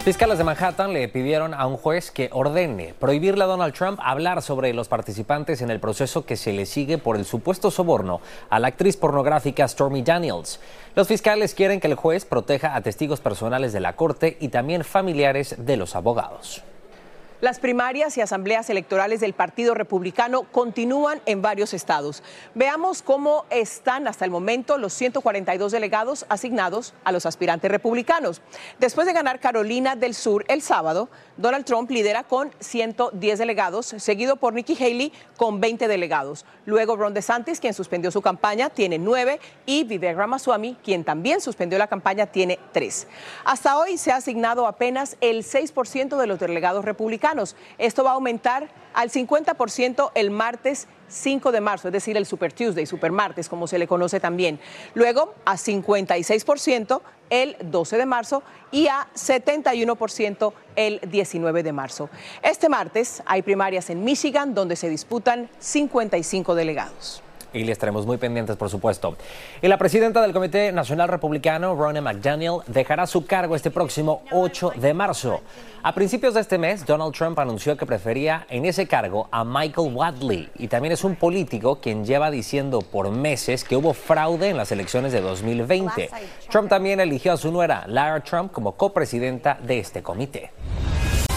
Fiscales 0.03 0.37
de 0.37 0.43
Manhattan 0.43 0.93
le 0.93 1.07
pidieron 1.09 1.53
a 1.53 1.67
un 1.67 1.77
juez 1.77 2.09
que 2.09 2.29
ordene 2.31 2.93
prohibirle 2.99 3.43
a 3.43 3.47
Donald 3.47 3.73
Trump 3.73 3.99
hablar 4.01 4.41
sobre 4.41 4.73
los 4.73 4.87
participantes 4.87 5.61
en 5.61 5.69
el 5.69 5.79
proceso 5.79 6.25
que 6.25 6.37
se 6.37 6.53
le 6.53 6.65
sigue 6.65 6.97
por 6.97 7.17
el 7.17 7.25
supuesto 7.25 7.69
soborno 7.69 8.21
a 8.49 8.59
la 8.59 8.69
actriz 8.69 8.97
pornográfica 8.97 9.67
Stormy 9.67 10.01
Daniels. 10.01 10.59
Los 10.95 11.07
fiscales 11.07 11.53
quieren 11.53 11.79
que 11.79 11.87
el 11.87 11.95
juez 11.95 12.25
proteja 12.25 12.75
a 12.75 12.81
testigos 12.81 13.19
personales 13.19 13.73
de 13.73 13.81
la 13.81 13.95
corte 13.95 14.37
y 14.39 14.49
también 14.49 14.83
familiares 14.83 15.55
de 15.59 15.77
los 15.77 15.95
abogados. 15.95 16.63
Las 17.41 17.61
primarias 17.61 18.17
y 18.17 18.21
asambleas 18.21 18.69
electorales 18.69 19.21
del 19.21 19.31
Partido 19.31 19.73
Republicano 19.73 20.43
continúan 20.43 21.21
en 21.25 21.41
varios 21.41 21.73
estados. 21.73 22.21
Veamos 22.53 23.01
cómo 23.01 23.45
están 23.49 24.09
hasta 24.09 24.25
el 24.25 24.31
momento 24.31 24.77
los 24.77 24.91
142 24.91 25.71
delegados 25.71 26.25
asignados 26.27 26.93
a 27.05 27.13
los 27.13 27.25
aspirantes 27.25 27.71
republicanos. 27.71 28.41
Después 28.79 29.07
de 29.07 29.13
ganar 29.13 29.39
Carolina 29.39 29.95
del 29.95 30.15
Sur 30.15 30.43
el 30.49 30.61
sábado, 30.61 31.07
Donald 31.37 31.63
Trump 31.63 31.89
lidera 31.89 32.25
con 32.25 32.51
110 32.59 33.39
delegados, 33.39 33.85
seguido 33.85 34.35
por 34.35 34.53
Nikki 34.53 34.75
Haley 34.75 35.13
con 35.37 35.61
20 35.61 35.87
delegados. 35.87 36.45
Luego 36.65 36.97
Ron 36.97 37.13
DeSantis, 37.13 37.61
quien 37.61 37.73
suspendió 37.73 38.11
su 38.11 38.21
campaña, 38.21 38.69
tiene 38.69 38.97
9 38.97 39.39
y 39.65 39.85
Vivek 39.85 40.17
Ramaswamy, 40.17 40.75
quien 40.83 41.05
también 41.05 41.39
suspendió 41.39 41.79
la 41.79 41.87
campaña, 41.87 42.25
tiene 42.25 42.59
3. 42.73 43.07
Hasta 43.45 43.77
hoy 43.77 43.97
se 43.97 44.11
ha 44.11 44.17
asignado 44.17 44.67
apenas 44.67 45.15
el 45.21 45.45
6% 45.45 46.17
de 46.17 46.27
los 46.27 46.37
delegados 46.37 46.83
republicanos. 46.83 47.28
Esto 47.77 48.03
va 48.03 48.11
a 48.11 48.13
aumentar 48.13 48.69
al 48.93 49.11
50% 49.11 50.11
el 50.15 50.31
martes 50.31 50.87
5 51.07 51.51
de 51.51 51.61
marzo, 51.61 51.87
es 51.87 51.93
decir, 51.93 52.17
el 52.17 52.25
Super 52.25 52.53
Tuesday, 52.53 52.85
Super 52.85 53.11
Martes, 53.11 53.49
como 53.49 53.67
se 53.67 53.79
le 53.79 53.87
conoce 53.87 54.19
también. 54.19 54.59
Luego 54.93 55.33
a 55.45 55.53
56% 55.53 57.01
el 57.29 57.55
12 57.63 57.97
de 57.97 58.05
marzo 58.05 58.43
y 58.71 58.87
a 58.87 59.07
71% 59.15 60.53
el 60.75 60.99
19 61.07 61.63
de 61.63 61.73
marzo. 61.73 62.09
Este 62.41 62.69
martes 62.69 63.21
hay 63.25 63.41
primarias 63.41 63.89
en 63.89 64.03
Michigan 64.03 64.53
donde 64.53 64.75
se 64.75 64.89
disputan 64.89 65.49
55 65.59 66.55
delegados 66.55 67.23
y 67.53 67.63
le 67.63 67.71
estaremos 67.71 68.05
muy 68.05 68.17
pendientes, 68.17 68.55
por 68.55 68.69
supuesto. 68.69 69.15
Y 69.61 69.67
la 69.67 69.77
presidenta 69.77 70.21
del 70.21 70.33
Comité 70.33 70.71
Nacional 70.71 71.09
Republicano, 71.09 71.75
Ronna 71.75 72.01
McDaniel, 72.01 72.59
dejará 72.67 73.07
su 73.07 73.25
cargo 73.25 73.55
este 73.55 73.71
próximo 73.71 74.23
8 74.31 74.73
de 74.75 74.93
marzo. 74.93 75.41
A 75.81 75.93
principios 75.93 76.33
de 76.33 76.41
este 76.41 76.57
mes, 76.57 76.85
Donald 76.85 77.13
Trump 77.13 77.39
anunció 77.39 77.77
que 77.77 77.85
prefería 77.85 78.45
en 78.49 78.65
ese 78.65 78.85
cargo 78.85 79.29
a 79.31 79.45
Michael 79.45 79.93
Wadley 79.93 80.49
y 80.57 80.67
también 80.67 80.91
es 80.91 81.05
un 81.05 81.15
político 81.15 81.79
quien 81.79 82.03
lleva 82.03 82.29
diciendo 82.29 82.81
por 82.81 83.09
meses 83.11 83.63
que 83.63 83.77
hubo 83.77 83.93
fraude 83.93 84.49
en 84.49 84.57
las 84.57 84.73
elecciones 84.73 85.13
de 85.13 85.21
2020. 85.21 86.09
Trump 86.49 86.67
también 86.67 86.99
eligió 86.99 87.31
a 87.31 87.37
su 87.37 87.51
nuera, 87.51 87.85
Lara 87.87 88.19
Trump, 88.21 88.51
como 88.51 88.73
copresidenta 88.73 89.57
de 89.63 89.79
este 89.79 90.03
comité. 90.03 90.51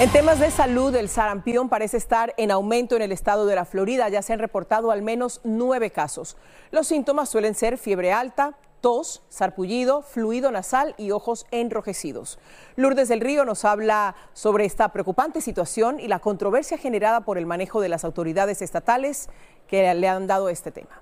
En 0.02 0.10
temas 0.10 0.40
de 0.40 0.50
salud, 0.50 0.92
el 0.96 1.08
sarampión 1.08 1.68
parece 1.68 1.96
estar 1.96 2.34
en 2.36 2.50
aumento 2.50 2.96
en 2.96 3.02
el 3.02 3.12
estado 3.12 3.46
de 3.46 3.54
la 3.54 3.64
Florida. 3.64 4.08
Ya 4.08 4.20
se 4.20 4.32
han 4.32 4.40
reportado 4.40 4.90
al 4.90 5.00
menos 5.00 5.40
nueve 5.44 5.92
casos. 5.92 6.36
Los 6.72 6.88
síntomas 6.88 7.28
suelen 7.28 7.54
ser 7.54 7.78
fiebre 7.78 8.12
alta, 8.12 8.58
tos, 8.80 9.22
sarpullido, 9.28 10.02
fluido 10.02 10.50
nasal 10.50 10.96
y 10.98 11.12
ojos 11.12 11.46
enrojecidos. 11.52 12.40
Lourdes 12.74 13.06
del 13.06 13.20
Río 13.20 13.44
nos 13.44 13.64
habla 13.64 14.16
sobre 14.32 14.64
esta 14.64 14.88
preocupante 14.88 15.40
situación 15.40 16.00
y 16.00 16.08
la 16.08 16.18
controversia 16.18 16.78
generada 16.78 17.20
por 17.20 17.38
el 17.38 17.46
manejo 17.46 17.80
de 17.80 17.88
las 17.88 18.04
autoridades 18.04 18.60
estatales 18.60 19.28
que 19.68 19.94
le 19.94 20.08
han 20.08 20.26
dado 20.26 20.48
este 20.48 20.72
tema. 20.72 21.00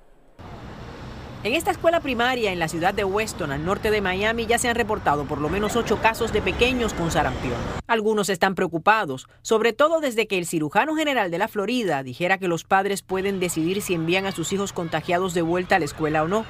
En 1.43 1.55
esta 1.55 1.71
escuela 1.71 2.01
primaria 2.01 2.51
en 2.51 2.59
la 2.59 2.67
ciudad 2.67 2.93
de 2.93 3.03
Weston, 3.03 3.51
al 3.51 3.65
norte 3.65 3.89
de 3.89 3.99
Miami, 3.99 4.45
ya 4.45 4.59
se 4.59 4.69
han 4.69 4.75
reportado 4.75 5.25
por 5.25 5.41
lo 5.41 5.49
menos 5.49 5.75
ocho 5.75 5.99
casos 5.99 6.31
de 6.31 6.39
pequeños 6.39 6.93
con 6.93 7.09
sarampión. 7.09 7.55
Algunos 7.87 8.29
están 8.29 8.53
preocupados, 8.53 9.27
sobre 9.41 9.73
todo 9.73 10.01
desde 10.01 10.27
que 10.27 10.37
el 10.37 10.45
cirujano 10.45 10.95
general 10.95 11.31
de 11.31 11.39
la 11.39 11.47
Florida 11.47 12.03
dijera 12.03 12.37
que 12.37 12.47
los 12.47 12.63
padres 12.63 13.01
pueden 13.01 13.39
decidir 13.39 13.81
si 13.81 13.95
envían 13.95 14.27
a 14.27 14.31
sus 14.33 14.53
hijos 14.53 14.71
contagiados 14.71 15.33
de 15.33 15.41
vuelta 15.41 15.77
a 15.77 15.79
la 15.79 15.85
escuela 15.85 16.21
o 16.21 16.27
no. 16.27 16.45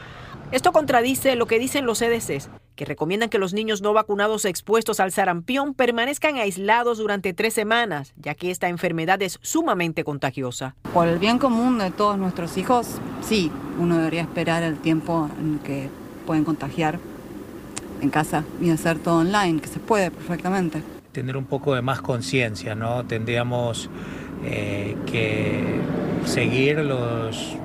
Esto 0.52 0.74
contradice 0.74 1.38
lo 1.38 1.46
que 1.46 1.60
dicen 1.60 1.86
los 1.86 2.00
CDCs, 2.00 2.50
que 2.76 2.86
recomiendan 2.86 3.30
que 3.30 3.38
los 3.38 3.54
niños 3.54 3.82
no 3.82 3.94
vacunados 3.94 4.46
expuestos 4.46 5.00
al 5.00 5.12
sarampión 5.12 5.74
permanezcan 5.74 6.38
aislados 6.38 6.98
durante 6.98 7.34
tres 7.34 7.54
semanas, 7.54 8.14
ya 8.18 8.36
que 8.36 8.52
esta 8.52 8.70
enfermedad 8.70 9.22
es 9.22 9.40
sumamente 9.42 10.04
contagiosa. 10.04 10.76
Por 10.94 11.08
el 11.08 11.20
bien 11.20 11.38
común 11.38 11.80
de 11.80 11.92
todos 11.92 12.18
nuestros 12.18 12.58
hijos, 12.58 13.00
sí, 13.22 13.52
uno 13.80 13.98
debería 13.98 14.22
esperar 14.22 14.64
el 14.64 14.78
tiempo 14.78 15.30
en 15.40 15.60
que 15.60 15.90
pueden 16.26 16.44
contagiar 16.44 17.00
en 18.02 18.10
casa 18.10 18.44
y 18.62 18.70
hacer 18.70 19.00
todo 19.00 19.20
online, 19.20 19.62
que 19.62 19.68
se 19.68 19.80
puede 19.80 20.12
perfectamente. 20.12 20.82
Tener 21.12 21.38
un 21.38 21.46
poco 21.46 21.76
de 21.76 21.82
más 21.82 22.02
conciencia, 22.02 22.74
¿no? 22.74 23.06
Tendríamos 23.06 23.90
eh, 24.44 24.96
que 25.06 25.82
seguir 26.26 26.80
los 26.80 27.58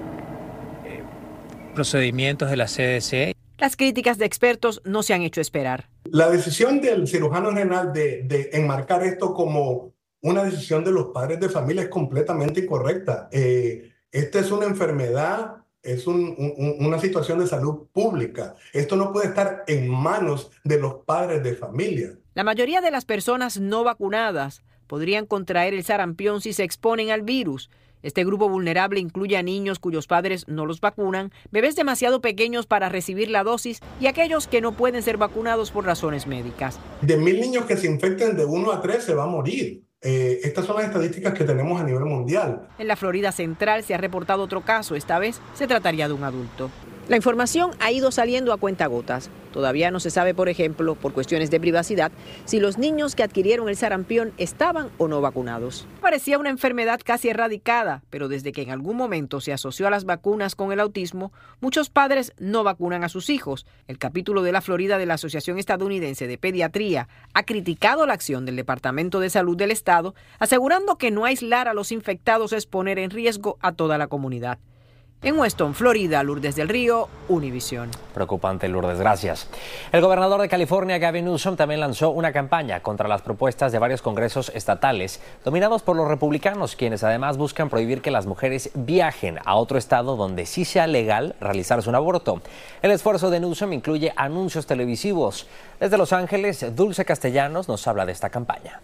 procedimientos 1.77 2.51
de 2.51 2.57
la 2.57 2.65
CDC. 2.65 3.36
Las 3.59 3.77
críticas 3.77 4.19
de 4.19 4.27
expertos 4.27 4.83
no 4.85 5.03
se 5.03 5.15
han 5.15 5.23
hecho 5.23 5.41
esperar. 5.41 5.89
La 6.05 6.29
decisión 6.31 6.81
del 6.81 7.09
cirujano 7.09 7.51
general 7.51 7.93
de, 7.93 8.23
de 8.25 8.51
enmarcar 8.53 9.03
esto 9.03 9.33
como 9.33 9.95
una 10.21 10.45
decisión 10.45 10.85
de 10.85 10.93
los 10.93 11.07
padres 11.07 11.41
de 11.41 11.49
familia 11.49 11.85
es 11.85 11.89
completamente 11.89 12.61
incorrecta. 12.61 13.29
Eh, 13.33 13.93
esta 14.11 14.41
es 14.41 14.51
una 14.51 14.67
enfermedad, 14.67 15.57
es 15.83 16.07
un, 16.07 16.35
un, 16.37 16.87
una 16.87 16.99
situación 16.99 17.39
de 17.39 17.47
salud 17.47 17.87
pública. 17.93 18.57
Esto 18.73 18.97
no 18.97 19.13
puede 19.13 19.29
estar 19.29 19.65
en 19.67 19.89
manos 19.89 20.51
de 20.65 20.79
los 20.79 20.97
padres 21.05 21.43
de 21.43 21.55
familia. 21.55 22.11
La 22.35 22.45
mayoría 22.45 22.81
de 22.81 22.91
las 22.91 23.05
personas 23.05 23.59
no 23.59 23.85
vacunadas 23.85 24.63
podrían 24.87 25.27
contraer 25.27 25.75
el 25.75 25.85
sarampión 25.85 26.41
si 26.41 26.53
se 26.53 26.65
exponen 26.65 27.11
al 27.11 27.23
virus. 27.23 27.71
Este 28.07 28.25
grupo 28.25 28.49
vulnerable 28.49 29.01
incluye 29.01 29.37
a 29.37 29.43
niños 29.43 29.81
cuyos 29.81 30.07
padres 30.07 30.47
no 30.47 30.65
los 30.65 30.81
vacunan, 30.81 31.33
bebés 31.51 31.75
demasiado 31.75 32.21
pequeños 32.21 32.65
para 32.65 32.89
recibir 32.89 33.29
la 33.31 33.43
dosis 33.43 33.81
y 34.01 34.07
aquellos 34.07 34.47
que 34.47 34.61
no 34.61 34.77
pueden 34.77 35.03
ser 35.03 35.17
vacunados 35.17 35.73
por 35.73 35.85
razones 35.85 36.29
médicas. 36.29 36.79
De 37.01 37.17
mil 37.17 37.41
niños 37.41 37.65
que 37.65 37.77
se 37.77 37.89
infecten 37.89 38.37
de 38.37 38.45
uno 38.45 38.71
a 38.71 38.81
tres 38.81 39.03
se 39.03 39.13
va 39.13 39.25
a 39.25 39.27
morir. 39.27 39.83
Eh, 40.03 40.39
estas 40.45 40.67
son 40.67 40.77
las 40.77 40.85
estadísticas 40.85 41.35
que 41.35 41.43
tenemos 41.43 41.81
a 41.81 41.85
nivel 41.85 42.05
mundial. 42.05 42.69
En 42.79 42.87
la 42.87 42.95
Florida 42.95 43.33
Central 43.33 43.83
se 43.83 43.93
ha 43.93 43.99
reportado 43.99 44.45
otro 44.45 44.61
caso, 44.61 44.95
esta 44.95 45.19
vez 45.19 45.41
se 45.55 45.67
trataría 45.67 46.07
de 46.07 46.15
un 46.15 46.23
adulto. 46.23 46.71
La 47.09 47.17
información 47.17 47.73
ha 47.81 47.91
ido 47.91 48.13
saliendo 48.13 48.53
a 48.53 48.57
cuentagotas. 48.57 49.31
Todavía 49.57 49.91
no 49.91 50.01
se 50.01 50.11
sabe, 50.11 50.35
por 50.35 50.51
ejemplo, 50.51 50.97
por 50.97 51.15
cuestiones 51.15 51.51
de 51.51 51.59
privacidad, 51.59 52.13
si 52.45 52.61
los 52.61 52.77
niños 52.77 53.15
que 53.15 53.23
adquirieron 53.23 53.71
el 53.71 53.77
sarampión 53.79 54.35
estaban 54.37 54.91
o 54.99 55.09
no 55.09 55.23
vacunados. 55.23 55.87
Parecía 56.03 56.39
una 56.39 56.51
enfermedad 56.51 57.01
casi 57.03 57.31
erradicada, 57.31 58.03
pero 58.11 58.29
desde 58.29 58.53
que 58.53 58.61
en 58.61 58.71
algún 58.71 58.99
momento 58.99 59.41
se 59.41 59.55
asoció 59.55 59.87
a 59.87 59.91
las 59.91 60.05
vacunas 60.05 60.57
con 60.57 60.73
el 60.73 60.81
autismo, 60.81 61.33
muchos 61.63 61.89
padres 61.89 62.35
no 62.39 62.65
vacunan 62.65 63.03
a 63.03 63.09
sus 63.09 63.31
hijos. 63.31 63.65
El 63.89 63.97
capítulo 63.97 64.43
de 64.43 64.53
la 64.53 64.61
Florida 64.61 64.99
de 64.99 65.07
la 65.07 65.15
Asociación 65.15 65.59
Estadounidense 65.59 66.27
de 66.27 66.37
Pediatría 66.37 67.09
ha 67.33 67.43
criticado 67.45 68.05
la 68.05 68.13
acción 68.13 68.45
del 68.45 68.57
Departamento 68.57 69.21
de 69.21 69.31
Salud 69.31 69.57
del 69.57 69.71
Estado, 69.71 70.15
asegurando 70.39 70.99
que 70.99 71.11
no 71.11 71.25
aislar 71.25 71.67
a 71.67 71.73
los 71.73 71.93
infectados 71.93 72.53
es 72.53 72.67
poner 72.67 72.99
en 72.99 73.09
riesgo 73.09 73.57
a 73.63 73.73
toda 73.73 73.97
la 73.97 74.09
comunidad. 74.09 74.59
En 75.23 75.37
Weston, 75.39 75.75
Florida, 75.75 76.23
Lourdes 76.23 76.55
del 76.55 76.69
Río, 76.69 77.09
Univisión. 77.29 77.91
Preocupante, 78.15 78.69
Lourdes, 78.69 79.01
gracias. 79.01 79.49
El 79.91 80.01
gobernador 80.01 80.41
de 80.41 80.49
California, 80.49 80.99
Gavin 80.99 81.25
Newsom, 81.25 81.57
también 81.57 81.81
lanzó 81.81 82.11
una 82.11 82.33
campaña 82.33 82.81
contra 82.81 83.09
las 83.09 83.23
propuestas 83.23 83.73
de 83.73 83.81
varios 83.81 84.03
congresos 84.03 84.53
estatales 84.55 85.21
dominados 85.45 85.83
por 85.83 85.97
los 85.97 86.07
republicanos, 86.07 86.77
quienes 86.77 87.03
además 87.03 87.39
buscan 87.39 87.71
prohibir 87.71 88.03
que 88.03 88.13
las 88.13 88.27
mujeres 88.27 88.71
viajen 88.75 89.41
a 89.45 89.57
otro 89.57 89.79
estado 89.79 90.15
donde 90.17 90.47
sí 90.47 90.65
sea 90.65 90.87
legal 90.87 91.35
realizarse 91.41 91.89
un 91.89 91.97
aborto. 91.97 92.41
El 92.83 92.93
esfuerzo 92.93 93.29
de 93.29 93.41
Newsom 93.41 93.73
incluye 93.73 94.13
anuncios 94.17 94.67
televisivos. 94.67 95.49
Desde 95.81 95.99
Los 95.99 96.13
Ángeles, 96.13 96.77
Dulce 96.77 97.05
Castellanos 97.05 97.67
nos 97.67 97.89
habla 97.89 98.07
de 98.07 98.13
esta 98.13 98.31
campaña. 98.31 98.81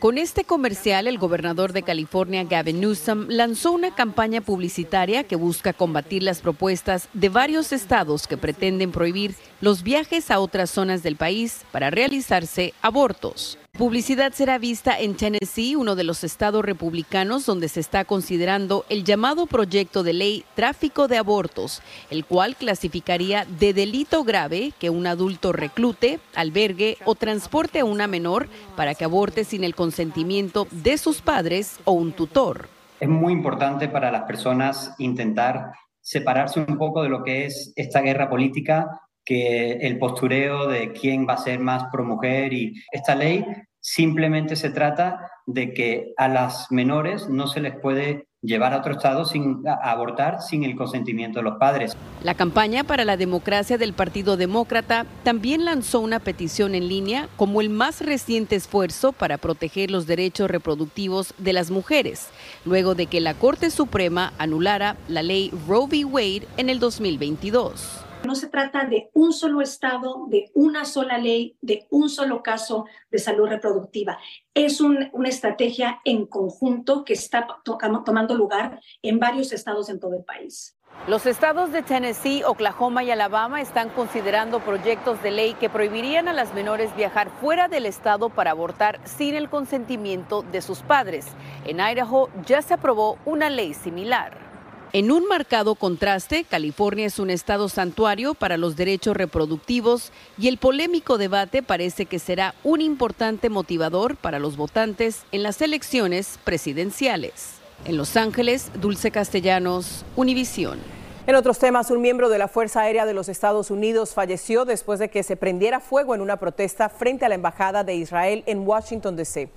Con 0.00 0.16
este 0.16 0.44
comercial, 0.44 1.06
el 1.06 1.18
gobernador 1.18 1.74
de 1.74 1.82
California, 1.82 2.44
Gavin 2.44 2.80
Newsom, 2.80 3.26
lanzó 3.28 3.70
una 3.70 3.94
campaña 3.94 4.40
publicitaria 4.40 5.24
que 5.24 5.36
busca 5.36 5.74
combatir 5.74 6.22
las 6.22 6.40
propuestas 6.40 7.10
de 7.12 7.28
varios 7.28 7.70
estados 7.70 8.26
que 8.26 8.38
pretenden 8.38 8.92
prohibir 8.92 9.34
los 9.60 9.82
viajes 9.82 10.30
a 10.30 10.40
otras 10.40 10.70
zonas 10.70 11.02
del 11.02 11.16
país 11.16 11.66
para 11.70 11.90
realizarse 11.90 12.72
abortos. 12.80 13.59
Publicidad 13.80 14.32
será 14.32 14.58
vista 14.58 14.98
en 15.00 15.16
Tennessee, 15.16 15.74
uno 15.74 15.94
de 15.94 16.04
los 16.04 16.22
estados 16.22 16.62
republicanos 16.62 17.46
donde 17.46 17.66
se 17.66 17.80
está 17.80 18.04
considerando 18.04 18.84
el 18.90 19.04
llamado 19.04 19.46
proyecto 19.46 20.02
de 20.02 20.12
ley 20.12 20.44
tráfico 20.54 21.08
de 21.08 21.16
abortos, 21.16 21.80
el 22.10 22.26
cual 22.26 22.56
clasificaría 22.56 23.46
de 23.58 23.72
delito 23.72 24.22
grave 24.22 24.74
que 24.78 24.90
un 24.90 25.06
adulto 25.06 25.54
reclute, 25.54 26.20
albergue 26.34 26.98
o 27.06 27.14
transporte 27.14 27.80
a 27.80 27.86
una 27.86 28.06
menor 28.06 28.48
para 28.76 28.94
que 28.94 29.04
aborte 29.04 29.44
sin 29.44 29.64
el 29.64 29.74
consentimiento 29.74 30.68
de 30.72 30.98
sus 30.98 31.22
padres 31.22 31.80
o 31.84 31.92
un 31.92 32.12
tutor. 32.12 32.68
Es 33.00 33.08
muy 33.08 33.32
importante 33.32 33.88
para 33.88 34.10
las 34.10 34.24
personas 34.24 34.94
intentar 34.98 35.72
separarse 36.02 36.60
un 36.60 36.76
poco 36.76 37.02
de 37.02 37.08
lo 37.08 37.24
que 37.24 37.46
es 37.46 37.72
esta 37.76 38.02
guerra 38.02 38.28
política 38.28 38.88
que 39.24 39.72
el 39.72 39.98
postureo 39.98 40.66
de 40.66 40.92
quién 40.92 41.26
va 41.28 41.34
a 41.34 41.38
ser 41.38 41.60
más 41.60 41.84
pro 41.92 42.04
mujer 42.04 42.52
y 42.52 42.74
esta 42.92 43.14
ley 43.14 43.44
simplemente 43.80 44.56
se 44.56 44.70
trata 44.70 45.30
de 45.46 45.72
que 45.72 46.12
a 46.16 46.28
las 46.28 46.70
menores 46.70 47.28
no 47.28 47.46
se 47.46 47.60
les 47.60 47.78
puede 47.80 48.26
llevar 48.42 48.72
a 48.72 48.78
otro 48.78 48.92
estado 48.92 49.26
sin 49.26 49.62
abortar 49.82 50.40
sin 50.40 50.64
el 50.64 50.74
consentimiento 50.74 51.40
de 51.40 51.42
los 51.42 51.58
padres. 51.58 51.96
La 52.22 52.34
campaña 52.34 52.84
para 52.84 53.04
la 53.04 53.16
democracia 53.16 53.76
del 53.76 53.92
Partido 53.92 54.36
Demócrata 54.36 55.04
también 55.24 55.64
lanzó 55.64 56.00
una 56.00 56.20
petición 56.20 56.74
en 56.74 56.88
línea 56.88 57.28
como 57.36 57.60
el 57.60 57.68
más 57.68 58.00
reciente 58.00 58.56
esfuerzo 58.56 59.12
para 59.12 59.36
proteger 59.36 59.90
los 59.90 60.06
derechos 60.06 60.50
reproductivos 60.50 61.34
de 61.36 61.52
las 61.52 61.70
mujeres, 61.70 62.28
luego 62.64 62.94
de 62.94 63.06
que 63.06 63.20
la 63.20 63.34
Corte 63.34 63.70
Suprema 63.70 64.32
anulara 64.38 64.96
la 65.08 65.22
ley 65.22 65.52
Roe 65.68 65.86
v. 65.86 66.04
Wade 66.04 66.46
en 66.56 66.70
el 66.70 66.78
2022. 66.78 68.06
No 68.24 68.34
se 68.34 68.48
trata 68.48 68.84
de 68.84 69.10
un 69.14 69.32
solo 69.32 69.62
estado, 69.62 70.26
de 70.28 70.50
una 70.54 70.84
sola 70.84 71.18
ley, 71.18 71.56
de 71.62 71.86
un 71.90 72.08
solo 72.08 72.42
caso 72.42 72.84
de 73.10 73.18
salud 73.18 73.48
reproductiva. 73.48 74.18
Es 74.54 74.80
una 74.80 75.10
estrategia 75.24 76.00
en 76.04 76.26
conjunto 76.26 77.04
que 77.04 77.14
está 77.14 77.46
tomando 77.64 78.34
lugar 78.34 78.80
en 79.02 79.18
varios 79.18 79.52
estados 79.52 79.88
en 79.88 79.98
todo 79.98 80.14
el 80.14 80.24
país. 80.24 80.76
Los 81.08 81.24
estados 81.24 81.72
de 81.72 81.82
Tennessee, 81.82 82.42
Oklahoma 82.44 83.02
y 83.02 83.10
Alabama 83.10 83.60
están 83.60 83.88
considerando 83.88 84.60
proyectos 84.60 85.22
de 85.22 85.30
ley 85.30 85.54
que 85.54 85.70
prohibirían 85.70 86.28
a 86.28 86.34
las 86.34 86.52
menores 86.52 86.94
viajar 86.94 87.30
fuera 87.40 87.68
del 87.68 87.86
estado 87.86 88.28
para 88.28 88.50
abortar 88.50 89.00
sin 89.04 89.34
el 89.34 89.48
consentimiento 89.48 90.42
de 90.42 90.60
sus 90.60 90.82
padres. 90.82 91.26
En 91.64 91.80
Idaho 91.80 92.28
ya 92.44 92.60
se 92.60 92.74
aprobó 92.74 93.18
una 93.24 93.48
ley 93.48 93.72
similar. 93.72 94.49
En 94.92 95.12
un 95.12 95.28
marcado 95.28 95.76
contraste, 95.76 96.42
California 96.42 97.06
es 97.06 97.20
un 97.20 97.30
estado 97.30 97.68
santuario 97.68 98.34
para 98.34 98.56
los 98.56 98.74
derechos 98.74 99.16
reproductivos 99.16 100.10
y 100.36 100.48
el 100.48 100.58
polémico 100.58 101.16
debate 101.16 101.62
parece 101.62 102.06
que 102.06 102.18
será 102.18 102.56
un 102.64 102.80
importante 102.80 103.50
motivador 103.50 104.16
para 104.16 104.40
los 104.40 104.56
votantes 104.56 105.22
en 105.30 105.44
las 105.44 105.62
elecciones 105.62 106.40
presidenciales. 106.42 107.60
En 107.84 107.96
Los 107.96 108.16
Ángeles, 108.16 108.72
Dulce 108.80 109.12
Castellanos, 109.12 110.04
Univisión. 110.16 110.80
En 111.26 111.34
otros 111.34 111.58
temas, 111.58 111.90
un 111.90 112.00
miembro 112.00 112.30
de 112.30 112.38
la 112.38 112.48
Fuerza 112.48 112.80
Aérea 112.80 113.04
de 113.04 113.12
los 113.12 113.28
Estados 113.28 113.70
Unidos 113.70 114.14
falleció 114.14 114.64
después 114.64 114.98
de 114.98 115.10
que 115.10 115.22
se 115.22 115.36
prendiera 115.36 115.78
fuego 115.78 116.14
en 116.14 116.22
una 116.22 116.38
protesta 116.38 116.88
frente 116.88 117.26
a 117.26 117.28
la 117.28 117.34
Embajada 117.34 117.84
de 117.84 117.94
Israel 117.94 118.42
en 118.46 118.66
Washington, 118.66 119.16
D.C. 119.16 119.50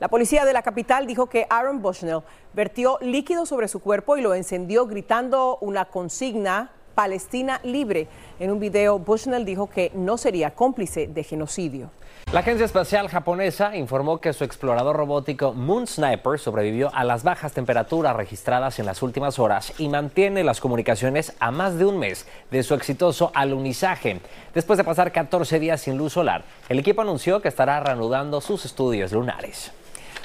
La 0.00 0.08
policía 0.08 0.46
de 0.46 0.54
la 0.54 0.62
capital 0.62 1.06
dijo 1.06 1.28
que 1.28 1.46
Aaron 1.50 1.82
Bushnell 1.82 2.22
vertió 2.54 2.96
líquido 3.02 3.44
sobre 3.44 3.68
su 3.68 3.80
cuerpo 3.80 4.16
y 4.16 4.22
lo 4.22 4.34
encendió 4.34 4.86
gritando 4.86 5.58
una 5.60 5.84
consigna 5.84 6.72
Palestina 6.94 7.60
libre. 7.62 8.08
En 8.40 8.50
un 8.50 8.58
video, 8.58 8.98
Bushnell 8.98 9.44
dijo 9.44 9.68
que 9.68 9.92
no 9.94 10.16
sería 10.16 10.54
cómplice 10.54 11.08
de 11.08 11.24
genocidio. 11.24 11.90
La 12.32 12.40
Agencia 12.40 12.64
Espacial 12.64 13.08
Japonesa 13.08 13.76
informó 13.76 14.18
que 14.18 14.32
su 14.32 14.42
explorador 14.42 14.96
robótico 14.96 15.52
Moon 15.52 15.86
Sniper 15.86 16.38
sobrevivió 16.38 16.90
a 16.94 17.04
las 17.04 17.24
bajas 17.24 17.52
temperaturas 17.52 18.16
registradas 18.16 18.78
en 18.78 18.86
las 18.86 19.02
últimas 19.02 19.38
horas 19.38 19.74
y 19.76 19.90
mantiene 19.90 20.42
las 20.42 20.58
comunicaciones 20.58 21.34
a 21.40 21.50
más 21.50 21.76
de 21.76 21.84
un 21.84 21.98
mes 21.98 22.26
de 22.50 22.62
su 22.62 22.72
exitoso 22.72 23.32
alunizaje. 23.34 24.22
Después 24.54 24.78
de 24.78 24.84
pasar 24.84 25.12
14 25.12 25.60
días 25.60 25.82
sin 25.82 25.98
luz 25.98 26.14
solar, 26.14 26.44
el 26.70 26.78
equipo 26.78 27.02
anunció 27.02 27.42
que 27.42 27.48
estará 27.48 27.80
reanudando 27.80 28.40
sus 28.40 28.64
estudios 28.64 29.12
lunares. 29.12 29.70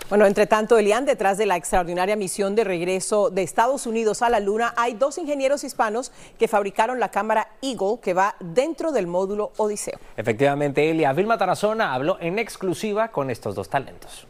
Bueno, 0.09 0.25
entre 0.25 0.47
tanto, 0.47 0.77
Elian, 0.77 1.05
detrás 1.05 1.37
de 1.37 1.45
la 1.45 1.57
extraordinaria 1.57 2.15
misión 2.15 2.55
de 2.55 2.63
regreso 2.63 3.29
de 3.29 3.43
Estados 3.43 3.85
Unidos 3.85 4.21
a 4.21 4.29
la 4.29 4.39
Luna, 4.39 4.73
hay 4.77 4.93
dos 4.93 5.17
ingenieros 5.17 5.65
hispanos 5.65 6.13
que 6.39 6.47
fabricaron 6.47 7.01
la 7.01 7.11
cámara 7.11 7.49
Eagle 7.61 7.99
que 8.01 8.13
va 8.13 8.37
dentro 8.39 8.93
del 8.93 9.05
módulo 9.05 9.51
Odiseo. 9.57 9.99
Efectivamente, 10.15 10.89
Elia. 10.89 11.11
Vilma 11.11 11.37
Tarazona 11.37 11.93
habló 11.93 12.17
en 12.21 12.39
exclusiva 12.39 13.09
con 13.09 13.29
estos 13.29 13.53
dos 13.53 13.67
talentos. 13.67 14.27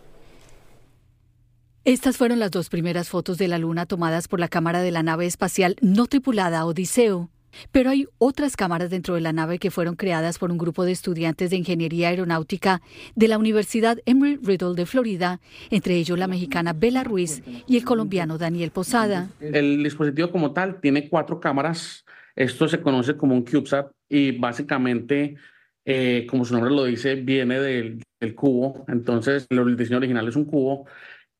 Estas 1.84 2.18
fueron 2.18 2.40
las 2.40 2.50
dos 2.50 2.70
primeras 2.70 3.08
fotos 3.08 3.38
de 3.38 3.48
la 3.48 3.60
Luna 3.60 3.86
tomadas 3.86 4.28
por 4.28 4.40
la 4.40 4.48
cámara 4.48 4.82
de 4.82 4.90
la 4.92 5.04
nave 5.04 5.28
espacial 5.28 5.76
no 5.82 6.08
tripulada 6.08 6.66
Odiseo. 6.66 7.30
Pero 7.72 7.90
hay 7.90 8.06
otras 8.18 8.56
cámaras 8.56 8.90
dentro 8.90 9.16
de 9.16 9.22
la 9.22 9.34
nave 9.34 9.60
que 9.60 9.72
fueron 9.72 9.96
creadas 9.96 10.38
por 10.40 10.52
un 10.52 10.58
grupo 10.58 10.86
de 10.86 10.92
estudiantes 10.92 11.50
de 11.50 11.58
ingeniería 11.58 12.10
aeronáutica 12.10 12.82
de 13.16 13.28
la 13.28 13.38
Universidad 13.38 14.00
Embry-Riddle 14.06 14.76
de 14.76 14.86
Florida, 14.86 15.40
entre 15.70 15.96
ellos 15.96 16.18
la 16.18 16.28
mexicana 16.28 16.74
Bela 16.74 17.04
Ruiz 17.04 17.44
y 17.68 17.78
el 17.78 17.86
colombiano 17.86 18.38
Daniel 18.38 18.72
Posada. 18.72 19.30
El 19.40 19.84
dispositivo 19.84 20.32
como 20.32 20.54
tal 20.54 20.80
tiene 20.80 21.10
cuatro 21.10 21.40
cámaras. 21.40 22.06
Esto 22.36 22.68
se 22.68 22.82
conoce 22.82 23.18
como 23.18 23.34
un 23.34 23.44
CubeSat 23.44 23.92
y 24.10 24.32
básicamente, 24.32 25.36
eh, 25.86 26.28
como 26.30 26.46
su 26.46 26.54
nombre 26.54 26.72
lo 26.72 26.86
dice, 26.86 27.16
viene 27.16 27.60
del 27.60 28.36
cubo. 28.36 28.86
Entonces, 28.88 29.48
el 29.50 29.76
diseño 29.76 29.98
original 29.98 30.28
es 30.28 30.36
un 30.36 30.46
cubo 30.46 30.86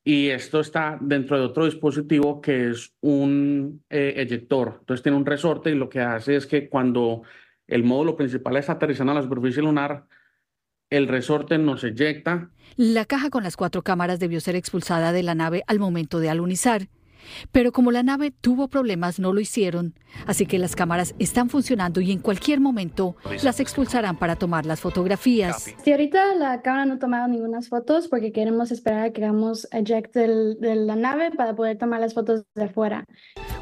y 0.04 0.28
esto 0.28 0.60
está 0.60 0.98
dentro 1.00 1.38
de 1.38 1.44
otro 1.44 1.66
dispositivo 1.66 2.40
que 2.40 2.70
es 2.70 2.92
un 3.00 3.84
eh, 3.90 4.14
eyector. 4.16 4.78
Entonces 4.80 5.02
tiene 5.02 5.18
un 5.18 5.26
resorte 5.26 5.70
y 5.70 5.74
lo 5.74 5.88
que 5.88 6.00
hace 6.00 6.36
es 6.36 6.46
que 6.46 6.68
cuando 6.68 7.22
el 7.66 7.84
módulo 7.84 8.16
principal 8.16 8.56
está 8.56 8.72
aterrizando 8.72 9.12
a 9.12 9.16
la 9.16 9.22
superficie 9.22 9.62
lunar, 9.62 10.06
el 10.90 11.06
resorte 11.06 11.58
nos 11.58 11.84
eyecta. 11.84 12.50
La 12.76 13.04
caja 13.04 13.28
con 13.30 13.42
las 13.42 13.56
cuatro 13.56 13.82
cámaras 13.82 14.18
debió 14.18 14.40
ser 14.40 14.56
expulsada 14.56 15.12
de 15.12 15.22
la 15.22 15.34
nave 15.34 15.62
al 15.66 15.78
momento 15.78 16.20
de 16.20 16.30
alunizar. 16.30 16.88
Pero 17.52 17.72
como 17.72 17.92
la 17.92 18.02
nave 18.02 18.30
tuvo 18.30 18.68
problemas, 18.68 19.18
no 19.18 19.32
lo 19.32 19.40
hicieron. 19.40 19.94
Así 20.26 20.46
que 20.46 20.58
las 20.58 20.74
cámaras 20.74 21.14
están 21.18 21.50
funcionando 21.50 22.00
y 22.00 22.12
en 22.12 22.18
cualquier 22.18 22.60
momento 22.60 23.16
las 23.42 23.60
expulsarán 23.60 24.16
para 24.16 24.36
tomar 24.36 24.64
las 24.64 24.80
fotografías. 24.80 25.74
Si 25.84 25.90
ahorita 25.90 26.34
la 26.34 26.62
cámara 26.62 26.86
no 26.86 26.94
ha 26.94 26.98
tomado 26.98 27.28
ninguna 27.28 27.58
fotos 27.66 28.08
porque 28.08 28.32
queremos 28.32 28.70
esperar 28.70 29.04
a 29.04 29.12
que 29.12 29.24
hagamos 29.24 29.66
eject 29.72 30.14
de 30.14 30.76
la 30.76 30.96
nave 30.96 31.30
para 31.30 31.54
poder 31.54 31.78
tomar 31.78 32.00
las 32.00 32.14
fotos 32.14 32.44
de 32.54 32.64
afuera. 32.64 33.04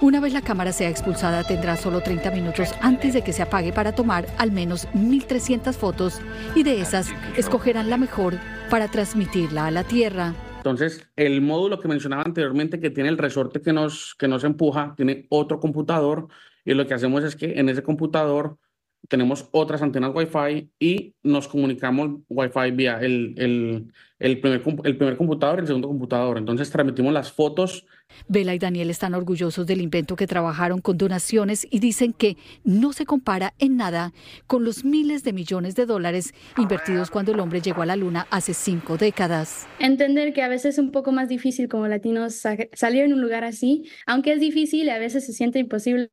Una 0.01 0.21
vez 0.21 0.33
la 0.33 0.43
cámara 0.43 0.73
sea 0.73 0.91
expulsada, 0.91 1.45
tendrá 1.45 1.77
solo 1.77 2.03
30 2.03 2.31
minutos 2.33 2.75
antes 2.81 3.15
de 3.15 3.23
que 3.23 3.33
se 3.33 3.43
apague 3.43 3.73
para 3.73 3.93
tomar 3.93 4.27
al 4.39 4.53
menos 4.53 4.87
1.300 4.89 5.73
fotos 5.73 6.21
y 6.55 6.63
de 6.63 6.81
esas 6.81 7.09
escogerán 7.37 7.89
la 7.89 7.97
mejor 7.97 8.39
para 8.71 8.89
transmitirla 8.89 9.67
a 9.67 9.71
la 9.71 9.85
Tierra. 9.85 10.35
Entonces, 10.67 11.09
el 11.15 11.43
módulo 11.43 11.79
que 11.79 11.87
mencionaba 11.87 12.25
anteriormente, 12.25 12.81
que 12.81 12.91
tiene 12.91 13.09
el 13.09 13.19
resorte 13.19 13.63
que 13.63 13.73
nos, 13.73 14.17
que 14.17 14.27
nos 14.27 14.43
empuja, 14.43 14.95
tiene 14.97 15.27
otro 15.29 15.61
computador 15.61 16.27
y 16.65 16.75
lo 16.75 16.89
que 16.89 16.95
hacemos 16.95 17.23
es 17.23 17.37
que 17.37 17.61
en 17.61 17.69
ese 17.69 17.85
computador 17.85 18.59
tenemos 19.09 19.49
otras 19.53 19.83
antenas 19.83 20.12
Wi-Fi 20.14 20.71
y 20.79 21.14
nos 21.23 21.49
comunicamos 21.49 22.21
Wi-Fi 22.29 22.71
vía 22.73 22.99
el, 23.01 23.35
el, 23.37 23.92
el, 24.19 24.40
primer, 24.40 24.62
el 24.85 24.97
primer 24.97 25.16
computador 25.16 25.59
y 25.59 25.61
el 25.62 25.66
segundo 25.66 25.88
computador. 25.88 26.38
Entonces 26.38 26.71
transmitimos 26.71 27.12
las 27.12 27.33
fotos. 27.33 27.87
Vela 28.29 28.55
y 28.55 28.59
Daniel 28.59 28.90
están 28.90 29.14
orgullosos 29.14 29.66
del 29.66 29.81
invento 29.81 30.16
que 30.16 30.27
trabajaron 30.27 30.81
con 30.81 30.97
donaciones 30.97 31.66
y 31.71 31.81
dicen 31.81 32.12
que 32.12 32.37
no 32.64 32.92
se 32.92 33.05
compara 33.05 33.55
en 33.59 33.77
nada 33.77 34.12
con 34.47 34.64
los 34.64 34.85
miles 34.85 35.25
de 35.25 35.33
millones 35.33 35.75
de 35.75 35.87
dólares 35.87 36.33
invertidos 36.57 37.11
cuando 37.11 37.33
el 37.33 37.40
hombre 37.40 37.61
llegó 37.61 37.83
a 37.83 37.87
la 37.87 37.97
luna 37.97 38.27
hace 38.31 38.55
cinco 38.55 38.97
décadas. 38.97 39.66
Entender 39.81 40.33
que 40.33 40.42
a 40.42 40.49
veces 40.49 40.75
es 40.75 40.79
un 40.79 40.92
poco 40.92 41.12
más 41.12 41.29
difícil 41.29 41.69
como 41.69 41.87
latinos 41.88 42.42
salir 42.73 43.03
en 43.03 43.12
un 43.12 43.21
lugar 43.21 43.45
así, 43.45 43.85
aunque 44.07 44.33
es 44.33 44.40
difícil, 44.40 44.88
a 44.90 44.99
veces 44.99 45.27
se 45.27 45.33
siente 45.33 45.59
imposible, 45.59 46.11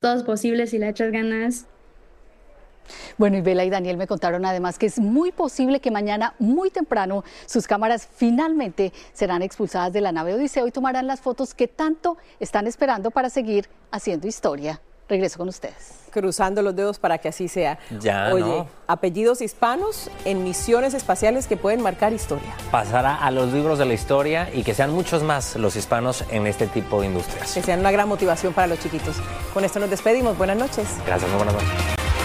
todo 0.00 0.16
es 0.16 0.22
posible 0.22 0.66
si 0.66 0.78
le 0.78 0.88
echas 0.88 1.10
ganas. 1.10 1.68
Bueno, 3.18 3.36
y 3.36 3.40
Bela 3.40 3.64
y 3.64 3.70
Daniel 3.70 3.96
me 3.96 4.06
contaron 4.06 4.44
además 4.44 4.78
que 4.78 4.86
es 4.86 4.98
muy 4.98 5.32
posible 5.32 5.80
que 5.80 5.90
mañana, 5.90 6.34
muy 6.38 6.70
temprano, 6.70 7.24
sus 7.46 7.66
cámaras 7.66 8.08
finalmente 8.16 8.92
serán 9.12 9.42
expulsadas 9.42 9.92
de 9.92 10.00
la 10.00 10.12
nave 10.12 10.34
Odiseo 10.34 10.66
y 10.66 10.70
tomarán 10.70 11.06
las 11.06 11.20
fotos 11.20 11.54
que 11.54 11.68
tanto 11.68 12.16
están 12.40 12.66
esperando 12.66 13.10
para 13.10 13.30
seguir 13.30 13.68
haciendo 13.90 14.26
historia. 14.26 14.80
Regreso 15.08 15.38
con 15.38 15.48
ustedes. 15.48 16.00
Cruzando 16.10 16.62
los 16.62 16.74
dedos 16.74 16.98
para 16.98 17.18
que 17.18 17.28
así 17.28 17.46
sea. 17.46 17.78
Ya, 18.00 18.30
Oye, 18.32 18.64
apellidos 18.88 19.40
hispanos 19.40 20.10
en 20.24 20.42
misiones 20.42 20.94
espaciales 20.94 21.46
que 21.46 21.56
pueden 21.56 21.80
marcar 21.80 22.12
historia. 22.12 22.56
Pasará 22.72 23.14
a 23.14 23.30
los 23.30 23.52
libros 23.52 23.78
de 23.78 23.84
la 23.84 23.94
historia 23.94 24.50
y 24.52 24.64
que 24.64 24.74
sean 24.74 24.92
muchos 24.92 25.22
más 25.22 25.54
los 25.54 25.76
hispanos 25.76 26.24
en 26.30 26.46
este 26.48 26.66
tipo 26.66 27.00
de 27.00 27.06
industrias. 27.06 27.54
Que 27.54 27.62
sean 27.62 27.80
una 27.80 27.92
gran 27.92 28.08
motivación 28.08 28.52
para 28.52 28.66
los 28.66 28.80
chiquitos. 28.80 29.16
Con 29.54 29.64
esto 29.64 29.78
nos 29.78 29.90
despedimos. 29.90 30.36
Buenas 30.36 30.56
noches. 30.56 30.88
Gracias, 31.06 31.30
muy 31.30 31.36
buenas 31.36 31.54
noches. 31.54 32.15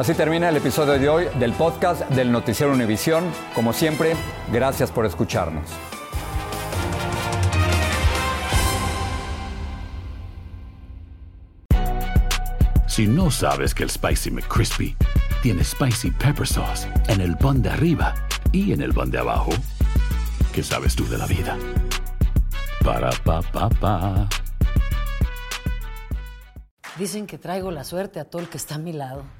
Así 0.00 0.14
termina 0.14 0.48
el 0.48 0.56
episodio 0.56 0.98
de 0.98 1.08
hoy 1.10 1.26
del 1.38 1.52
podcast 1.52 2.08
del 2.08 2.32
Noticiero 2.32 2.72
Univisión. 2.72 3.22
Como 3.54 3.74
siempre, 3.74 4.14
gracias 4.50 4.90
por 4.90 5.04
escucharnos. 5.04 5.68
Si 12.88 13.06
no 13.06 13.30
sabes 13.30 13.74
que 13.74 13.82
el 13.82 13.90
Spicy 13.90 14.30
McCrispy 14.30 14.96
tiene 15.42 15.62
Spicy 15.62 16.10
Pepper 16.12 16.46
Sauce 16.46 16.88
en 17.08 17.20
el 17.20 17.36
pan 17.36 17.60
de 17.60 17.68
arriba 17.68 18.14
y 18.52 18.72
en 18.72 18.80
el 18.80 18.94
pan 18.94 19.10
de 19.10 19.18
abajo, 19.18 19.50
¿qué 20.54 20.62
sabes 20.62 20.96
tú 20.96 21.06
de 21.10 21.18
la 21.18 21.26
vida? 21.26 21.58
Para, 22.82 23.10
pa, 23.22 23.42
pa, 23.42 23.68
pa. 23.68 24.26
Dicen 26.96 27.26
que 27.26 27.36
traigo 27.36 27.70
la 27.70 27.84
suerte 27.84 28.18
a 28.18 28.24
todo 28.24 28.40
el 28.40 28.48
que 28.48 28.56
está 28.56 28.76
a 28.76 28.78
mi 28.78 28.94
lado. 28.94 29.39